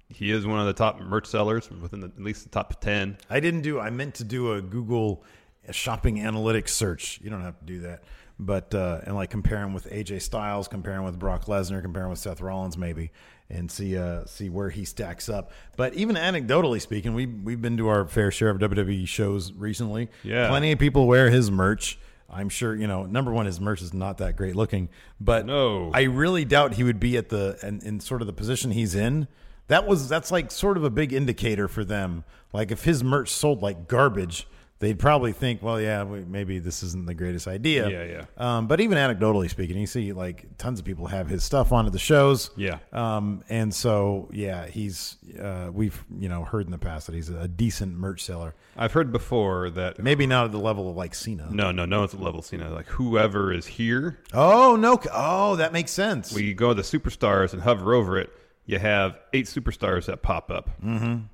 he 0.09 0.31
is 0.31 0.47
one 0.47 0.61
of 0.61 0.67
the 0.67 0.73
top 0.73 1.01
merch 1.01 1.27
sellers 1.27 1.71
within 1.71 2.01
the, 2.01 2.07
at 2.07 2.21
least 2.21 2.45
the 2.45 2.51
top 2.51 2.81
ten. 2.81 3.19
I 3.31 3.41
didn't 3.41 3.63
do. 3.63 3.79
I 3.79 3.91
meant 3.91 4.17
to 4.17 4.25
do 4.25 4.53
a 4.53 4.63
Google 4.63 5.25
shopping 5.71 6.19
analytics 6.19 6.71
search. 6.71 7.21
You 7.23 7.31
don't 7.31 7.43
have 7.43 7.59
to 7.59 7.65
do 7.65 7.81
that, 7.81 8.05
but 8.39 8.75
uh, 8.75 9.01
and 9.05 9.15
like 9.15 9.31
compare 9.31 9.59
him 9.59 9.73
with 9.73 9.91
AJ 9.91 10.23
Styles, 10.23 10.69
compare 10.69 10.95
him 10.95 11.05
with 11.05 11.19
Brock 11.19 11.47
Lesnar, 11.47 11.83
compare 11.83 12.05
him 12.05 12.11
with 12.11 12.19
Seth 12.19 12.41
Rollins, 12.41 12.77
maybe, 12.77 13.11
and 13.55 13.71
see 13.71 13.97
uh, 13.97 14.25
see 14.27 14.49
where 14.51 14.71
he 14.71 14.85
stacks 14.85 15.29
up. 15.29 15.53
But 15.77 15.95
even 15.95 16.17
anecdotally 16.17 16.81
speaking, 16.81 17.15
we 17.15 17.27
we've 17.27 17.63
been 17.63 17.77
to 17.79 17.89
our 17.89 18.07
fair 18.07 18.31
share 18.31 18.51
of 18.51 18.59
WWE 18.59 19.07
shows 19.09 19.53
recently. 19.53 20.11
Yeah. 20.23 20.49
plenty 20.49 20.73
of 20.73 20.79
people 20.79 21.07
wear 21.07 21.31
his 21.31 21.51
merch. 21.51 21.99
I'm 22.29 22.49
sure 22.49 22.75
you 22.75 22.87
know. 22.87 23.05
Number 23.07 23.33
one, 23.33 23.47
his 23.47 23.61
merch 23.61 23.81
is 23.81 23.95
not 23.95 24.19
that 24.19 24.37
great 24.37 24.57
looking, 24.57 24.89
but 25.21 25.47
No. 25.47 25.91
I 25.95 26.03
really 26.03 26.45
doubt 26.45 26.75
he 26.75 26.83
would 26.83 26.99
be 26.99 27.17
at 27.17 27.29
the 27.29 27.59
in, 27.63 27.81
in 27.83 28.01
sort 28.01 28.21
of 28.21 28.27
the 28.27 28.33
position 28.33 28.73
he's 28.73 28.95
in. 28.95 29.29
That 29.69 29.87
was 29.87 30.09
that's 30.09 30.31
like 30.33 30.51
sort 30.51 30.77
of 30.77 30.85
a 30.85 30.91
big 30.91 31.13
indicator 31.13 31.69
for 31.69 31.85
them. 31.85 32.25
Like 32.53 32.71
if 32.71 32.85
his 32.85 33.05
merch 33.05 33.31
sold 33.31 33.63
like 33.63 33.89
garbage, 33.89 34.47
they'd 34.85 34.99
probably 34.99 35.33
think, 35.33 35.63
well, 35.63 35.81
yeah, 35.81 36.05
we, 36.05 36.21
maybe 36.25 36.59
this 36.59 36.83
isn't 36.83 37.07
the 37.07 37.15
greatest 37.15 37.49
idea. 37.49 37.89
Yeah, 37.89 38.05
yeah. 38.05 38.25
Um, 38.37 38.67
but 38.67 38.81
even 38.81 38.99
anecdotally 38.99 39.49
speaking, 39.49 39.79
you 39.79 39.87
see 39.87 40.13
like 40.13 40.59
tons 40.59 40.79
of 40.79 40.85
people 40.85 41.07
have 41.07 41.29
his 41.29 41.43
stuff 41.43 41.73
on 41.73 41.87
at 41.87 41.93
the 41.93 41.99
shows. 41.99 42.51
Yeah. 42.57 42.79
Um, 42.93 43.43
and 43.49 43.75
so 43.75 44.29
yeah, 44.33 44.67
he's 44.67 45.17
uh, 45.41 45.71
we've 45.73 46.05
you 46.19 46.29
know 46.29 46.45
heard 46.45 46.67
in 46.67 46.73
the 46.73 46.79
past 46.79 47.07
that 47.07 47.15
he's 47.15 47.31
a 47.31 47.49
decent 47.49 47.97
merch 47.97 48.23
seller. 48.23 48.55
I've 48.77 48.93
heard 48.93 49.11
before 49.11 49.71
that. 49.71 49.99
Maybe 49.99 50.27
not 50.27 50.45
at 50.47 50.53
the 50.53 50.59
level 50.59 50.91
of 50.91 50.97
like 50.97 51.15
Cena. 51.15 51.49
No, 51.51 51.71
no, 51.71 51.85
no. 51.85 52.05
It's 52.05 52.13
the 52.13 52.23
level 52.23 52.41
of 52.41 52.47
Cena. 52.47 52.71
Like 52.71 52.87
whoever 52.87 53.53
is 53.53 53.67
here, 53.67 54.19
Oh 54.33 54.77
no! 54.77 55.01
Oh, 55.13 55.57
that 55.57 55.73
makes 55.73 55.93
sense. 55.93 56.33
we 56.33 56.53
go 56.55 56.69
to 56.69 56.75
the 56.75 56.83
superstars 56.83 57.53
and 57.53 57.63
hover 57.63 57.95
over 57.95 58.19
it, 58.19 58.31
you 58.67 58.79
have 58.79 59.19
eight 59.33 59.47
superstars 59.47 60.07
that 60.07 60.23
pop 60.23 60.51
up. 60.51 60.71
Mm-hmm. 60.83 61.25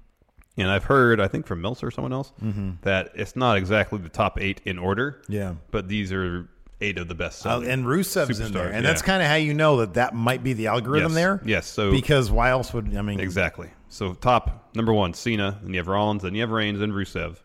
And 0.56 0.68
I've 0.68 0.84
heard, 0.84 1.20
I 1.20 1.28
think 1.28 1.46
from 1.46 1.60
Meltzer 1.62 1.86
or 1.86 1.90
someone 1.90 2.12
else, 2.12 2.32
that 2.82 3.12
it's 3.14 3.36
not 3.36 3.56
exactly 3.56 3.98
the 3.98 4.08
top 4.08 4.38
eight 4.40 4.60
in 4.64 4.78
order. 4.78 5.22
Yeah. 5.28 5.54
But 5.70 5.88
these 5.88 6.12
are 6.12 6.48
eight 6.82 6.98
of 6.98 7.08
the 7.08 7.14
best. 7.14 7.46
Uh, 7.46 7.60
and 7.60 7.84
Rusev's 7.84 8.40
in 8.40 8.52
there, 8.52 8.68
and 8.70 8.84
that's 8.84 9.02
kind 9.02 9.22
of 9.22 9.28
how 9.28 9.34
you 9.36 9.54
know 9.54 9.78
that 9.78 9.94
that 9.94 10.14
might 10.14 10.42
be 10.42 10.52
the 10.52 10.66
algorithm 10.66 11.12
Yes. 11.12 11.14
there. 11.14 11.40
Yes, 11.44 11.66
so- 11.66 11.90
because 11.90 12.30
why 12.30 12.50
else 12.50 12.72
would 12.74 12.94
I 12.96 13.02
mean? 13.02 13.20
Exactly. 13.20 13.70
So 13.88 14.14
top 14.14 14.74
number 14.74 14.92
one, 14.92 15.14
Cena. 15.14 15.58
Then 15.62 15.72
you 15.74 15.78
have 15.80 15.88
Rollins. 15.88 16.22
Then 16.22 16.34
you 16.34 16.40
have 16.42 16.50
Reigns. 16.50 16.78
Then 16.80 16.92
Rusev. 16.92 17.36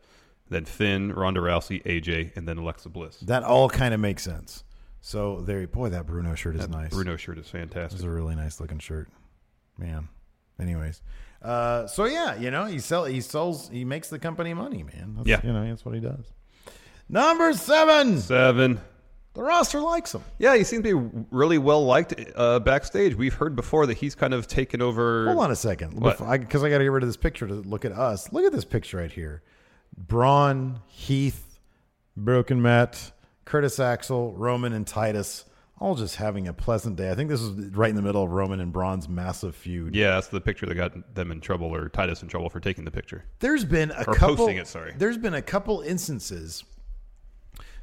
Then 0.50 0.66
Finn, 0.66 1.12
Ronda 1.12 1.40
Rousey, 1.42 1.82
AJ, 1.86 2.32
and 2.36 2.48
then 2.48 2.58
Alexa 2.58 2.88
Bliss. 2.90 3.18
That 3.22 3.44
all 3.44 3.68
kind 3.70 3.94
of 3.96 4.00
makes 4.00 4.24
sense. 4.24 4.64
So 5.02 5.42
there, 5.42 5.66
boy, 5.68 5.90
that 5.90 6.06
Bruno 6.06 6.36
shirt 6.36 6.56
is 6.56 6.68
nice. 6.70 6.92
Bruno 6.92 7.16
shirt 7.18 7.38
is 7.40 7.46
This 7.46 7.52
fantastic. 7.52 8.00
is 8.00 8.04
a 8.06 8.10
really 8.10 8.36
nice 8.36 8.60
looking 8.60 8.78
shirt, 8.80 9.10
man. 9.78 10.08
Anyways, 10.60 11.02
uh, 11.46 11.88
so 11.88 12.06
yeah, 12.06 12.36
you 12.36 12.50
know, 12.52 12.66
he 12.66 12.80
sell 12.80 13.06
he 13.06 13.22
sells 13.22 13.70
he 13.70 13.86
makes 13.86 14.10
the 14.10 14.20
company 14.20 14.54
money, 14.54 14.84
man. 14.84 15.14
That's, 15.18 15.28
Yeah. 15.28 15.42
you 15.44 15.54
know, 15.54 15.66
that's 15.68 15.86
what 15.86 15.94
he 15.96 16.02
does. 16.02 16.26
Number 17.08 17.54
seven, 17.54 18.20
Seven. 18.20 18.80
the 19.36 19.44
roster 19.44 19.80
likes 19.80 20.16
him. 20.16 20.24
Yeah, 20.40 20.56
he 20.56 20.64
seems 20.64 20.84
to 20.84 21.00
be 21.02 21.26
really 21.30 21.58
well 21.60 21.86
liked 21.86 22.16
uh, 22.36 22.60
backstage. 22.60 23.14
We've 23.16 23.34
heard 23.34 23.56
before 23.56 23.86
that 23.86 23.98
he's 23.98 24.16
kind 24.16 24.34
of 24.34 24.48
taken 24.48 24.82
over. 24.82 25.26
Hold 25.28 25.38
on 25.44 25.52
a 25.52 25.56
second, 25.56 25.96
because 26.02 26.22
I, 26.22 26.38
got 26.38 26.50
to 26.52 26.70
get 26.70 26.88
rid 26.88 27.04
of 27.04 27.10
this 27.10 27.18
picture 27.18 27.46
to 27.48 27.54
look 27.54 27.86
at 27.86 27.92
us. 27.92 28.34
Look 28.34 28.44
at 28.44 28.52
this 28.52 28.66
picture 28.66 28.98
right 28.98 29.12
here: 29.12 29.44
Braun, 29.96 30.80
Heath, 30.88 31.60
Broken 32.18 32.60
Matt, 32.62 33.12
Curtis 33.46 33.80
Axel, 33.80 34.34
Roman, 34.34 34.74
and 34.74 34.88
Titus, 34.88 35.46
all 35.80 35.96
just 35.96 36.16
having 36.16 36.48
a 36.48 36.54
pleasant 36.54 36.96
day. 36.96 37.12
I 37.12 37.16
think 37.16 37.30
this 37.30 37.42
is 37.42 37.52
right 37.76 37.90
in 37.90 37.96
the 37.96 38.02
middle 38.02 38.24
of 38.24 38.32
Roman 38.32 38.60
and 38.62 38.72
Braun's 38.72 39.10
massive 39.10 39.56
feud. 39.56 39.94
Yeah, 39.96 40.12
that's 40.12 40.28
the 40.28 40.40
picture 40.42 40.66
that 40.66 40.76
got 40.76 41.14
them 41.16 41.32
in 41.32 41.42
trouble 41.42 41.74
or 41.76 41.90
Titus 41.90 42.22
in 42.22 42.28
trouble 42.30 42.50
for 42.50 42.60
taking 42.60 42.86
the 42.86 42.92
picture. 42.92 43.26
There's 43.40 43.66
been 43.66 43.92
a 43.92 44.02
Or 44.08 44.14
couple. 44.14 44.38
posting 44.38 44.58
it, 44.58 44.68
sorry. 44.68 44.94
There's 44.98 45.18
been 45.18 45.34
a 45.34 45.42
couple 45.42 45.82
instances. 45.82 46.64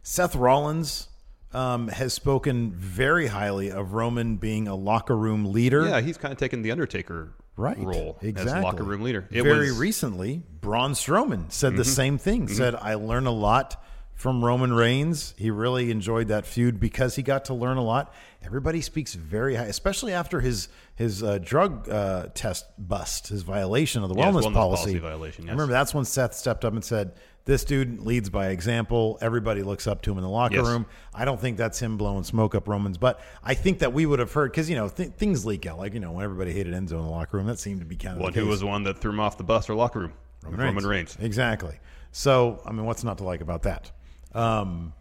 Seth 0.03 0.35
Rollins 0.35 1.09
um, 1.53 1.89
has 1.89 2.13
spoken 2.13 2.73
very 2.73 3.27
highly 3.27 3.71
of 3.71 3.93
Roman 3.93 4.37
being 4.37 4.69
a 4.69 4.75
locker 4.75 5.17
room 5.17 5.53
leader. 5.53 5.87
Yeah, 5.87 6.01
he's 6.01 6.17
kind 6.17 6.33
of 6.33 6.39
taken 6.39 6.63
the 6.63 6.71
Undertaker 6.73 7.35
right 7.57 7.79
role 7.79 8.19
exactly. 8.23 8.53
as 8.59 8.65
locker 8.65 8.83
room 8.85 9.03
leader. 9.03 9.29
It 9.31 9.43
Very 9.43 9.59
was, 9.67 9.71
Mm-hmm. 9.73 9.81
recently, 9.81 10.43
Braun 10.61 10.93
Strowman 10.93 11.53
said 11.53 11.77
the 11.77 11.85
same 11.85 12.17
thing. 12.19 12.49
Said 12.49 12.75
I 12.75 12.95
learn 12.95 13.27
a 13.27 13.31
lot 13.33 13.85
from 14.15 14.45
Roman 14.45 14.73
Reigns. 14.73 15.35
He 15.37 15.51
really 15.51 15.91
enjoyed 15.91 16.29
that 16.29 16.47
feud 16.47 16.79
because 16.79 17.17
he 17.17 17.23
got 17.23 17.45
to 17.47 17.55
learn 17.55 17.77
a 17.77 17.83
lot. 17.83 18.15
Everybody 18.45 18.81
speaks 18.81 19.15
very 19.15 19.55
high, 19.57 19.65
especially 19.65 20.13
after 20.13 20.41
his 20.41 20.69
his 20.95 21.23
uh, 21.23 21.39
drug 21.39 21.89
uh, 21.89 22.27
test 22.35 22.67
bust, 22.79 23.29
his 23.29 23.43
violation 23.43 24.03
of 24.03 24.09
the 24.09 24.15
Yeah, 24.17 24.27
wellness, 24.31 24.43
wellness 24.43 24.53
policy. 24.55 24.83
policy 24.85 24.99
violation, 24.99 25.49
I 25.49 25.53
remember 25.53 25.73
that's 25.73 25.95
when 25.95 26.05
Seth 26.05 26.35
stepped 26.35 26.65
up 26.65 26.73
and 26.75 26.85
said, 26.85 27.13
"This 27.45 27.65
dude 27.65 28.01
leads 28.01 28.31
by 28.31 28.49
example. 28.49 29.19
Everybody 29.21 29.63
looks 29.63 29.87
up 29.87 30.03
to 30.03 30.13
him 30.13 30.19
in 30.19 30.23
the 30.25 30.29
locker 30.31 30.57
Yes. 30.57 30.67
room." 30.67 30.87
I 31.15 31.25
don't 31.25 31.41
think 31.41 31.57
that's 31.57 31.81
him 31.81 31.97
blowing 31.97 32.25
smoke 32.25 32.55
up 32.55 32.69
Roman's 32.69 32.99
butt. 32.99 33.21
I 33.43 33.55
think 33.55 33.79
that 33.81 33.93
we 33.93 34.07
would 34.07 34.19
have 34.19 34.33
heard 34.33 34.51
because 34.53 34.69
you 34.71 34.77
know 34.77 34.89
th- 34.89 35.13
things 35.13 35.45
leak 35.47 35.67
out. 35.67 35.79
Like 35.79 35.95
you 35.95 36.01
know 36.01 36.13
when 36.13 36.25
everybody 36.25 36.53
hated 36.53 36.75
Enzo 36.75 36.93
in 36.93 37.03
the 37.05 37.11
locker 37.11 37.37
room, 37.39 37.47
that 37.47 37.59
seemed 37.59 37.81
to 37.81 37.87
be 37.87 37.97
kind 37.97 38.17
of 38.17 38.23
Well, 38.23 38.33
who 38.33 38.47
was 38.47 38.61
the 38.61 38.67
one 38.67 38.83
that 38.85 38.99
threw 38.99 39.11
him 39.13 39.21
off 39.21 39.37
the 39.39 39.45
bus 39.45 39.69
or 39.71 39.75
locker 39.75 40.01
room? 40.01 40.13
Roman 40.45 40.85
Reigns. 40.87 41.17
Exactly. 41.21 41.79
So, 42.11 42.61
I 42.67 42.73
mean, 42.73 42.85
what's 42.85 43.05
not 43.05 43.19
to 43.19 43.25
like 43.25 43.41
about 43.41 43.63
that? 43.63 43.91
Um, 44.35 44.93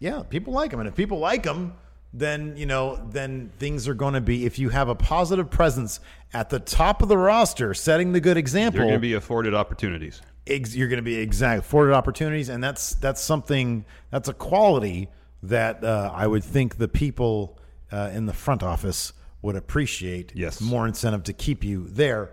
yeah, 0.00 0.22
people 0.28 0.52
like 0.52 0.72
him, 0.72 0.80
and 0.80 0.88
if 0.88 0.94
people 0.94 1.18
like 1.18 1.44
him, 1.44 1.74
then 2.14 2.56
you 2.56 2.66
know, 2.66 2.96
then 3.10 3.50
things 3.58 3.86
are 3.88 3.94
going 3.94 4.14
to 4.14 4.20
be. 4.20 4.46
If 4.46 4.58
you 4.58 4.68
have 4.70 4.88
a 4.88 4.94
positive 4.94 5.50
presence 5.50 6.00
at 6.32 6.50
the 6.50 6.58
top 6.60 7.02
of 7.02 7.08
the 7.08 7.18
roster, 7.18 7.74
setting 7.74 8.12
the 8.12 8.20
good 8.20 8.36
example, 8.36 8.78
You're 8.80 8.86
going 8.88 8.96
to 8.96 9.00
be 9.00 9.14
afforded 9.14 9.54
opportunities. 9.54 10.22
ex- 10.46 10.74
you're 10.74 10.88
going 10.88 10.98
to 10.98 11.02
be 11.02 11.16
exact 11.16 11.60
afforded 11.60 11.94
opportunities, 11.94 12.48
and 12.48 12.62
that's 12.62 12.94
that's 12.94 13.20
something 13.20 13.84
that's 14.10 14.28
a 14.28 14.34
quality 14.34 15.08
that 15.42 15.84
uh, 15.84 16.10
I 16.14 16.26
would 16.26 16.44
think 16.44 16.78
the 16.78 16.88
people 16.88 17.58
uh, 17.92 18.10
in 18.12 18.26
the 18.26 18.32
front 18.32 18.62
office 18.62 19.12
would 19.42 19.56
appreciate. 19.56 20.32
Yes. 20.34 20.60
more 20.60 20.86
incentive 20.86 21.24
to 21.24 21.32
keep 21.32 21.62
you 21.64 21.86
there. 21.88 22.30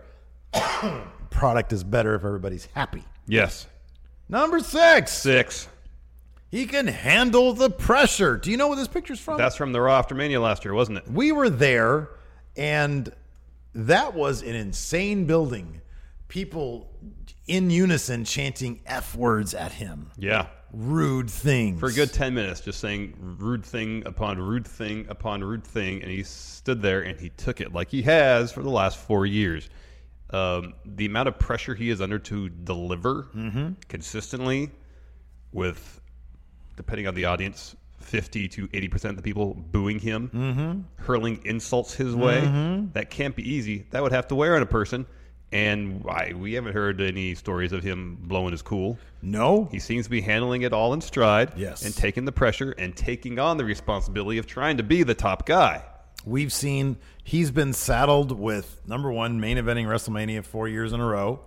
Product 1.30 1.74
is 1.74 1.84
better 1.84 2.16
if 2.16 2.24
everybody's 2.24 2.68
happy. 2.74 3.04
Yes. 3.28 3.68
Number 4.30 4.60
six. 4.60 5.12
Six. 5.12 5.68
He 6.52 6.66
can 6.66 6.88
handle 6.88 7.54
the 7.54 7.70
pressure. 7.70 8.38
Do 8.38 8.52
you 8.52 8.58
know 8.58 8.68
what 8.68 8.76
this 8.76 8.88
picture's 8.88 9.20
from? 9.20 9.38
That's 9.38 9.56
from 9.56 9.74
the 9.74 9.82
Raw 9.82 9.98
after 9.98 10.16
Mania 10.16 10.40
last 10.40 10.64
year, 10.64 10.74
wasn't 10.74 11.00
it? 11.00 11.08
we 11.10 11.32
were 11.32 11.50
there, 11.50 12.10
and 12.56 13.12
that 13.74 14.14
was 14.14 14.42
an 14.42 14.56
insane 14.56 15.26
building. 15.26 15.82
People 16.28 16.92
in 17.48 17.70
unison 17.70 18.26
chanting 18.26 18.82
F 18.86 19.16
words 19.16 19.54
at 19.54 19.72
him. 19.74 20.10
Yeah. 20.18 20.48
Rude 20.72 21.30
things. 21.30 21.80
For 21.80 21.88
a 21.88 21.94
good 21.94 22.12
10 22.12 22.34
minutes, 22.34 22.62
just 22.62 22.80
saying 22.80 23.14
rude 23.20 23.64
thing 23.64 24.04
upon 24.06 24.40
rude 24.40 24.68
thing 24.68 25.06
upon 25.10 25.44
rude 25.44 25.64
thing. 25.64 26.02
And 26.02 26.12
he 26.12 26.24
stood 26.24 26.82
there 26.82 27.02
and 27.02 27.20
he 27.20 27.30
took 27.30 27.62
it 27.62 27.72
like 27.74 27.90
he 27.90 28.02
has 28.04 28.52
for 28.52 28.64
the 28.64 28.70
last 28.70 28.98
four 28.98 29.26
years. 29.26 29.70
Um, 30.32 30.74
the 30.86 31.06
amount 31.06 31.28
of 31.30 31.38
pressure 31.40 31.76
he 31.76 31.90
is 31.92 32.02
under 32.02 32.18
to 32.20 32.50
deliver 32.50 33.28
consistently 33.88 34.72
with, 35.54 36.02
depending 36.76 37.08
on 37.08 37.16
the 37.16 37.26
audience, 37.26 37.76
50 38.02 38.48
to 38.50 38.68
80% 38.68 39.06
of 39.12 39.16
the 39.18 39.22
people 39.22 39.54
booing 39.56 40.00
him, 40.00 40.86
hurling 40.98 41.42
insults 41.46 41.94
his 41.94 42.16
way, 42.16 42.42
that 42.94 43.10
can't 43.10 43.36
be 43.36 43.50
easy. 43.50 43.86
That 43.92 44.04
would 44.04 44.12
have 44.12 44.28
to 44.28 44.36
wear 44.36 44.56
on 44.56 44.62
a 44.62 44.68
person. 44.68 45.06
And 45.52 46.04
I, 46.10 46.34
we 46.34 46.54
haven't 46.54 46.74
heard 46.74 47.00
any 47.00 47.34
stories 47.36 47.72
of 47.72 47.82
him 47.84 48.18
blowing 48.22 48.52
his 48.52 48.62
cool. 48.62 48.98
No? 49.22 49.66
He 49.72 49.80
seems 49.80 50.06
to 50.06 50.10
be 50.10 50.20
handling 50.20 50.64
it 50.64 50.74
all 50.74 50.94
in 50.94 51.02
stride. 51.02 51.54
Yes. 51.56 51.86
And 51.86 51.96
taking 51.96 52.26
the 52.26 52.32
pressure 52.32 52.72
and 52.72 52.96
taking 52.96 53.40
on 53.40 53.58
the 53.58 53.64
responsibility 53.64 54.38
of 54.38 54.48
trying 54.48 54.78
to 54.78 54.84
be 54.84 55.04
the 55.04 55.14
top 55.16 55.46
guy. 55.46 55.84
We've 56.26 56.52
seen 56.52 56.98
he's 57.24 57.52
been 57.52 57.72
saddled 57.74 58.32
with 58.32 58.82
number 58.86 59.12
one 59.12 59.40
main 59.40 59.58
eventing 59.58 59.86
WrestleMania 59.86 60.44
four 60.44 60.68
years 60.68 60.92
in 60.92 61.00
a 61.00 61.06
row, 61.06 61.40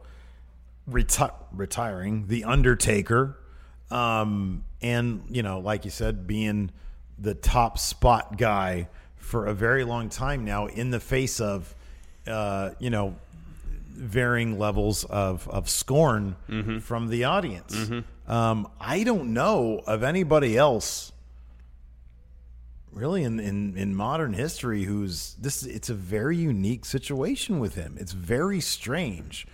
reti- 0.89 1.35
retiring 1.53 2.29
the 2.29 2.45
Undertaker, 2.45 3.37
um, 3.91 4.65
and 4.83 5.23
you 5.31 5.43
know, 5.43 5.61
like 5.61 5.85
you 5.85 5.91
said, 5.91 6.27
being 6.27 6.71
the 7.19 7.35
top 7.35 7.79
spot 7.79 8.37
guy 8.39 8.89
for 9.17 9.47
a 9.47 9.55
very 9.55 9.85
long 9.85 10.09
time 10.09 10.45
now, 10.45 10.67
in 10.67 10.91
the 10.91 11.01
face 11.01 11.41
of, 11.41 11.75
uh, 12.27 12.71
you 12.79 12.91
know, 12.91 13.17
varying 13.91 14.59
levels 14.59 15.05
of 15.05 15.49
of 15.49 15.69
scorn 15.69 16.37
from 16.81 17.09
the 17.09 17.25
audience. 17.25 17.75
Um, 18.29 18.69
I 18.81 19.03
don't 19.05 19.33
know 19.33 19.83
of 19.87 20.03
anybody 20.03 20.57
else 20.57 21.13
really 22.93 23.23
in, 23.23 23.39
in 23.41 23.77
in 23.77 23.95
modern 23.95 24.33
history 24.33 24.85
who's 24.85 25.35
this 25.41 25.63
it's 25.63 25.91
a 25.91 25.95
very 25.95 26.37
unique 26.37 26.85
situation 26.85 27.59
with 27.59 27.75
him. 27.75 27.97
It's 27.99 28.13
very 28.13 28.61
strange. 28.61 29.47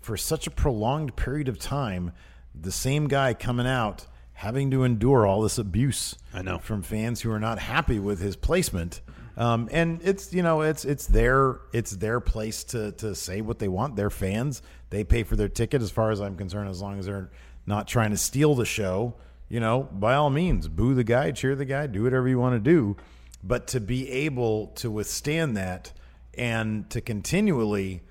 For 0.00 0.16
such 0.16 0.46
a 0.46 0.50
prolonged 0.50 1.14
period 1.16 1.48
of 1.48 1.58
time 1.58 2.12
the 2.58 2.72
same 2.72 3.06
guy 3.06 3.34
coming 3.34 3.66
out 3.66 4.06
having 4.40 4.70
to 4.70 4.84
endure 4.84 5.26
all 5.26 5.42
this 5.42 5.58
abuse 5.58 6.16
I 6.32 6.40
know. 6.40 6.56
from 6.56 6.80
fans 6.80 7.20
who 7.20 7.30
are 7.30 7.38
not 7.38 7.58
happy 7.58 7.98
with 7.98 8.20
his 8.20 8.36
placement. 8.36 9.02
Um, 9.36 9.68
and 9.70 10.00
it's 10.02 10.32
you 10.32 10.42
know 10.42 10.62
it's 10.62 10.86
it's 10.86 11.06
their 11.06 11.60
it's 11.74 11.90
their 11.90 12.20
place 12.20 12.64
to 12.64 12.92
to 12.92 13.14
say 13.14 13.42
what 13.42 13.58
they 13.58 13.68
want. 13.68 13.96
They're 13.96 14.08
fans. 14.08 14.62
They 14.88 15.04
pay 15.04 15.24
for 15.24 15.36
their 15.36 15.50
ticket 15.50 15.82
as 15.82 15.90
far 15.90 16.10
as 16.10 16.20
i'm 16.22 16.36
concerned 16.36 16.70
as 16.70 16.80
long 16.80 16.98
as 16.98 17.04
they're 17.04 17.30
not 17.66 17.86
trying 17.86 18.12
to 18.12 18.16
steal 18.16 18.54
the 18.54 18.64
show. 18.64 19.14
You 19.50 19.60
know, 19.60 19.82
by 19.92 20.14
all 20.14 20.30
means, 20.30 20.68
boo 20.68 20.94
the 20.94 21.04
guy, 21.04 21.32
cheer 21.32 21.54
the 21.54 21.66
guy, 21.66 21.86
do 21.86 22.02
whatever 22.02 22.26
you 22.26 22.38
want 22.38 22.54
to 22.54 22.60
do. 22.60 22.96
But 23.44 23.66
to 23.68 23.80
be 23.80 24.10
able 24.10 24.68
to 24.76 24.90
withstand 24.90 25.54
that 25.58 25.92
and 26.32 26.88
to 26.90 27.02
continually 27.02 28.02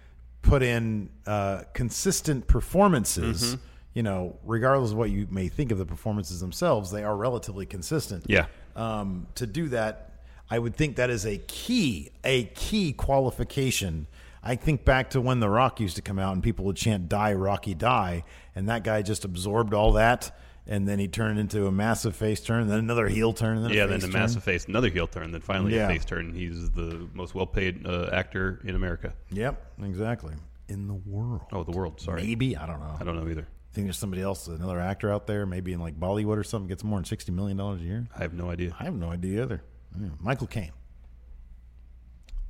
put 0.43 0.62
in 0.62 1.09
uh, 1.25 1.63
consistent 1.74 2.45
performances, 2.48 3.57
you 3.93 4.03
know, 4.03 4.38
regardless 4.43 4.91
of 4.91 4.98
what 4.98 5.10
you 5.10 5.27
may 5.29 5.48
think 5.48 5.72
of 5.72 5.77
the 5.77 5.86
performances 5.86 6.39
themselves, 6.39 6.91
they 6.91 7.03
are 7.03 7.15
relatively 7.17 7.65
consistent. 7.65 8.25
Yeah. 8.27 8.46
Um, 8.75 9.27
to 9.36 9.48
do 9.48 9.69
that, 9.69 10.05
I 10.50 10.58
would 10.60 10.75
think 10.75 10.96
that 10.98 11.10
is 11.10 11.25
a 11.25 11.38
key, 11.38 12.12
a 12.24 12.46
key 12.46 12.93
qualification. 12.93 14.08
I 14.41 14.55
think 14.55 14.86
back 14.86 15.10
to 15.12 15.22
when 15.22 15.39
The 15.41 15.50
Rock 15.50 15.79
used 15.79 15.96
to 15.98 16.01
come 16.01 16.17
out 16.17 16.34
and 16.34 16.41
people 16.41 16.65
would 16.65 16.77
chant 16.77 17.10
"Die 17.10 17.34
Rocky 17.34 17.74
Die," 17.74 18.24
and 18.55 18.69
that 18.69 18.84
guy 18.84 19.01
just 19.01 19.25
absorbed 19.25 19.73
all 19.73 19.91
that, 19.93 20.32
and 20.65 20.88
then 20.88 20.97
he 20.97 21.08
turned 21.10 21.38
into 21.39 21.67
a 21.67 21.71
massive 21.71 22.15
face 22.15 22.39
turn, 22.39 22.67
then 22.67 22.80
another 22.80 23.08
heel 23.10 23.34
turn, 23.34 23.58
and 23.58 23.65
then 23.65 23.71
a 23.71 23.75
Yeah, 23.75 23.84
face 23.88 23.89
then 23.91 23.99
the 23.99 24.13
turn. 24.13 24.21
massive 24.21 24.43
face, 24.43 24.65
another 24.65 24.89
heel 24.89 25.08
turn, 25.08 25.32
then 25.32 25.41
finally 25.41 25.75
Yeah. 25.75 25.86
a 25.86 25.89
face 25.89 26.06
turn. 26.06 26.34
He's 26.34 26.71
the 26.71 27.08
most 27.13 27.36
well 27.36 27.47
paid 27.47 27.86
uh, 27.86 28.10
actor 28.13 28.62
in 28.63 28.75
America. 28.75 29.13
Yep, 29.32 29.62
exactly. 29.84 30.36
In 30.69 30.88
the 30.88 30.93
world, 30.93 31.41
Oh, 31.52 31.63
the 31.63 31.71
world. 31.71 31.99
Sorry. 31.99 32.23
maybe 32.23 32.56
I 32.56 32.65
don't 32.65 32.80
know. 32.80 32.95
I 32.99 33.04
don't 33.04 33.17
know 33.21 33.30
either. 33.30 33.47
Think 33.73 33.86
there's 33.88 33.97
somebody 33.97 34.21
else, 34.21 34.47
another 34.47 34.79
actor 34.79 35.12
out 35.12 35.27
there, 35.27 35.45
maybe 35.45 35.73
in 35.73 35.79
like 35.79 35.99
Bollywood 35.99 36.38
or 36.38 36.43
something, 36.43 36.67
gets 36.67 36.84
more 36.84 36.97
than 36.97 37.05
sixty 37.05 37.32
million 37.32 37.58
dollars 37.58 37.82
a 37.82 37.86
year. 37.86 38.08
I 38.17 38.23
have 38.23 38.34
no 38.34 38.49
idea. 38.49 38.75
I 38.79 38.86
have 38.86 38.95
no 38.95 39.12
idea 39.12 39.43
either. 39.43 39.62
Yeah. 39.99 40.10
Michael 40.19 40.47
Caine, 40.47 40.71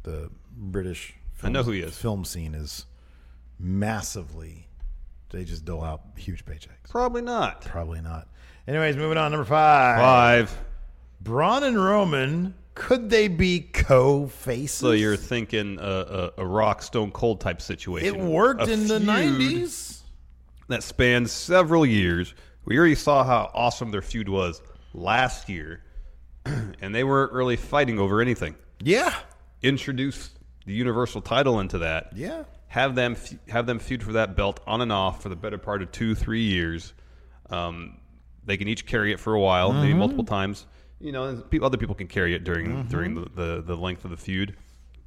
the 0.03 0.29
British. 0.51 1.13
I 1.37 1.41
Film, 1.41 1.53
know 1.53 1.63
who 1.63 1.71
he 1.71 1.81
is. 1.81 1.97
Film 1.97 2.25
scene 2.25 2.53
is 2.53 2.85
massively. 3.57 4.67
They 5.29 5.43
just 5.45 5.63
dole 5.63 5.83
out 5.83 6.01
huge 6.17 6.43
paychecks. 6.45 6.89
Probably 6.89 7.21
not. 7.21 7.61
Probably 7.61 8.01
not. 8.01 8.27
Anyways, 8.67 8.97
moving 8.97 9.17
on. 9.17 9.31
Number 9.31 9.45
five. 9.45 9.99
Five. 9.99 10.57
Braun 11.21 11.63
and 11.63 11.81
Roman. 11.81 12.55
Could 12.75 13.09
they 13.09 13.27
be 13.27 13.59
co-faces? 13.59 14.77
So 14.77 14.91
you're 14.91 15.17
thinking 15.17 15.79
a, 15.79 16.31
a, 16.37 16.41
a 16.41 16.45
Rock 16.45 16.81
Stone 16.81 17.11
Cold 17.11 17.41
type 17.41 17.61
situation. 17.61 18.15
It 18.15 18.21
worked 18.21 18.67
A 18.67 18.71
in 18.71 18.87
the 18.87 18.99
nineties. 18.99 19.98
That 20.69 20.83
spans 20.83 21.31
several 21.31 21.85
years. 21.85 22.33
We 22.65 22.77
already 22.77 22.95
saw 22.95 23.23
how 23.23 23.51
awesome 23.53 23.91
their 23.91 24.01
feud 24.01 24.29
was 24.29 24.61
last 24.93 25.49
year, 25.49 25.83
and 26.45 26.93
they 26.95 27.03
weren't 27.03 27.33
really 27.33 27.55
fighting 27.57 27.99
over 27.99 28.21
anything. 28.21 28.55
Yeah. 28.81 29.13
Introduce 29.61 30.29
the 30.65 30.73
Universal 30.73 31.21
title 31.21 31.59
into 31.59 31.79
that. 31.79 32.11
Yeah. 32.15 32.43
have 32.67 32.95
them 32.95 33.15
have 33.49 33.65
them 33.65 33.79
feud 33.79 34.03
for 34.03 34.13
that 34.13 34.35
belt 34.35 34.59
on 34.67 34.81
and 34.81 34.91
off 34.91 35.21
for 35.23 35.29
the 35.29 35.35
better 35.35 35.57
part 35.57 35.81
of 35.81 35.91
two 35.91 36.13
three 36.15 36.43
years. 36.43 36.93
Um, 37.49 37.97
they 38.45 38.55
can 38.57 38.67
each 38.67 38.85
carry 38.85 39.11
it 39.11 39.19
for 39.19 39.33
a 39.33 39.39
while, 39.39 39.73
maybe 39.73 39.89
Mm-hmm. 39.89 39.99
multiple 39.99 40.23
times. 40.25 40.65
You 41.01 41.11
know, 41.11 41.35
people, 41.49 41.65
other 41.65 41.77
people 41.77 41.95
can 41.95 42.07
carry 42.07 42.35
it 42.35 42.43
during 42.43 42.85
during 42.85 43.15
the, 43.15 43.27
the, 43.35 43.61
the 43.65 43.75
length 43.75 44.05
of 44.05 44.11
the 44.11 44.17
feud, 44.17 44.55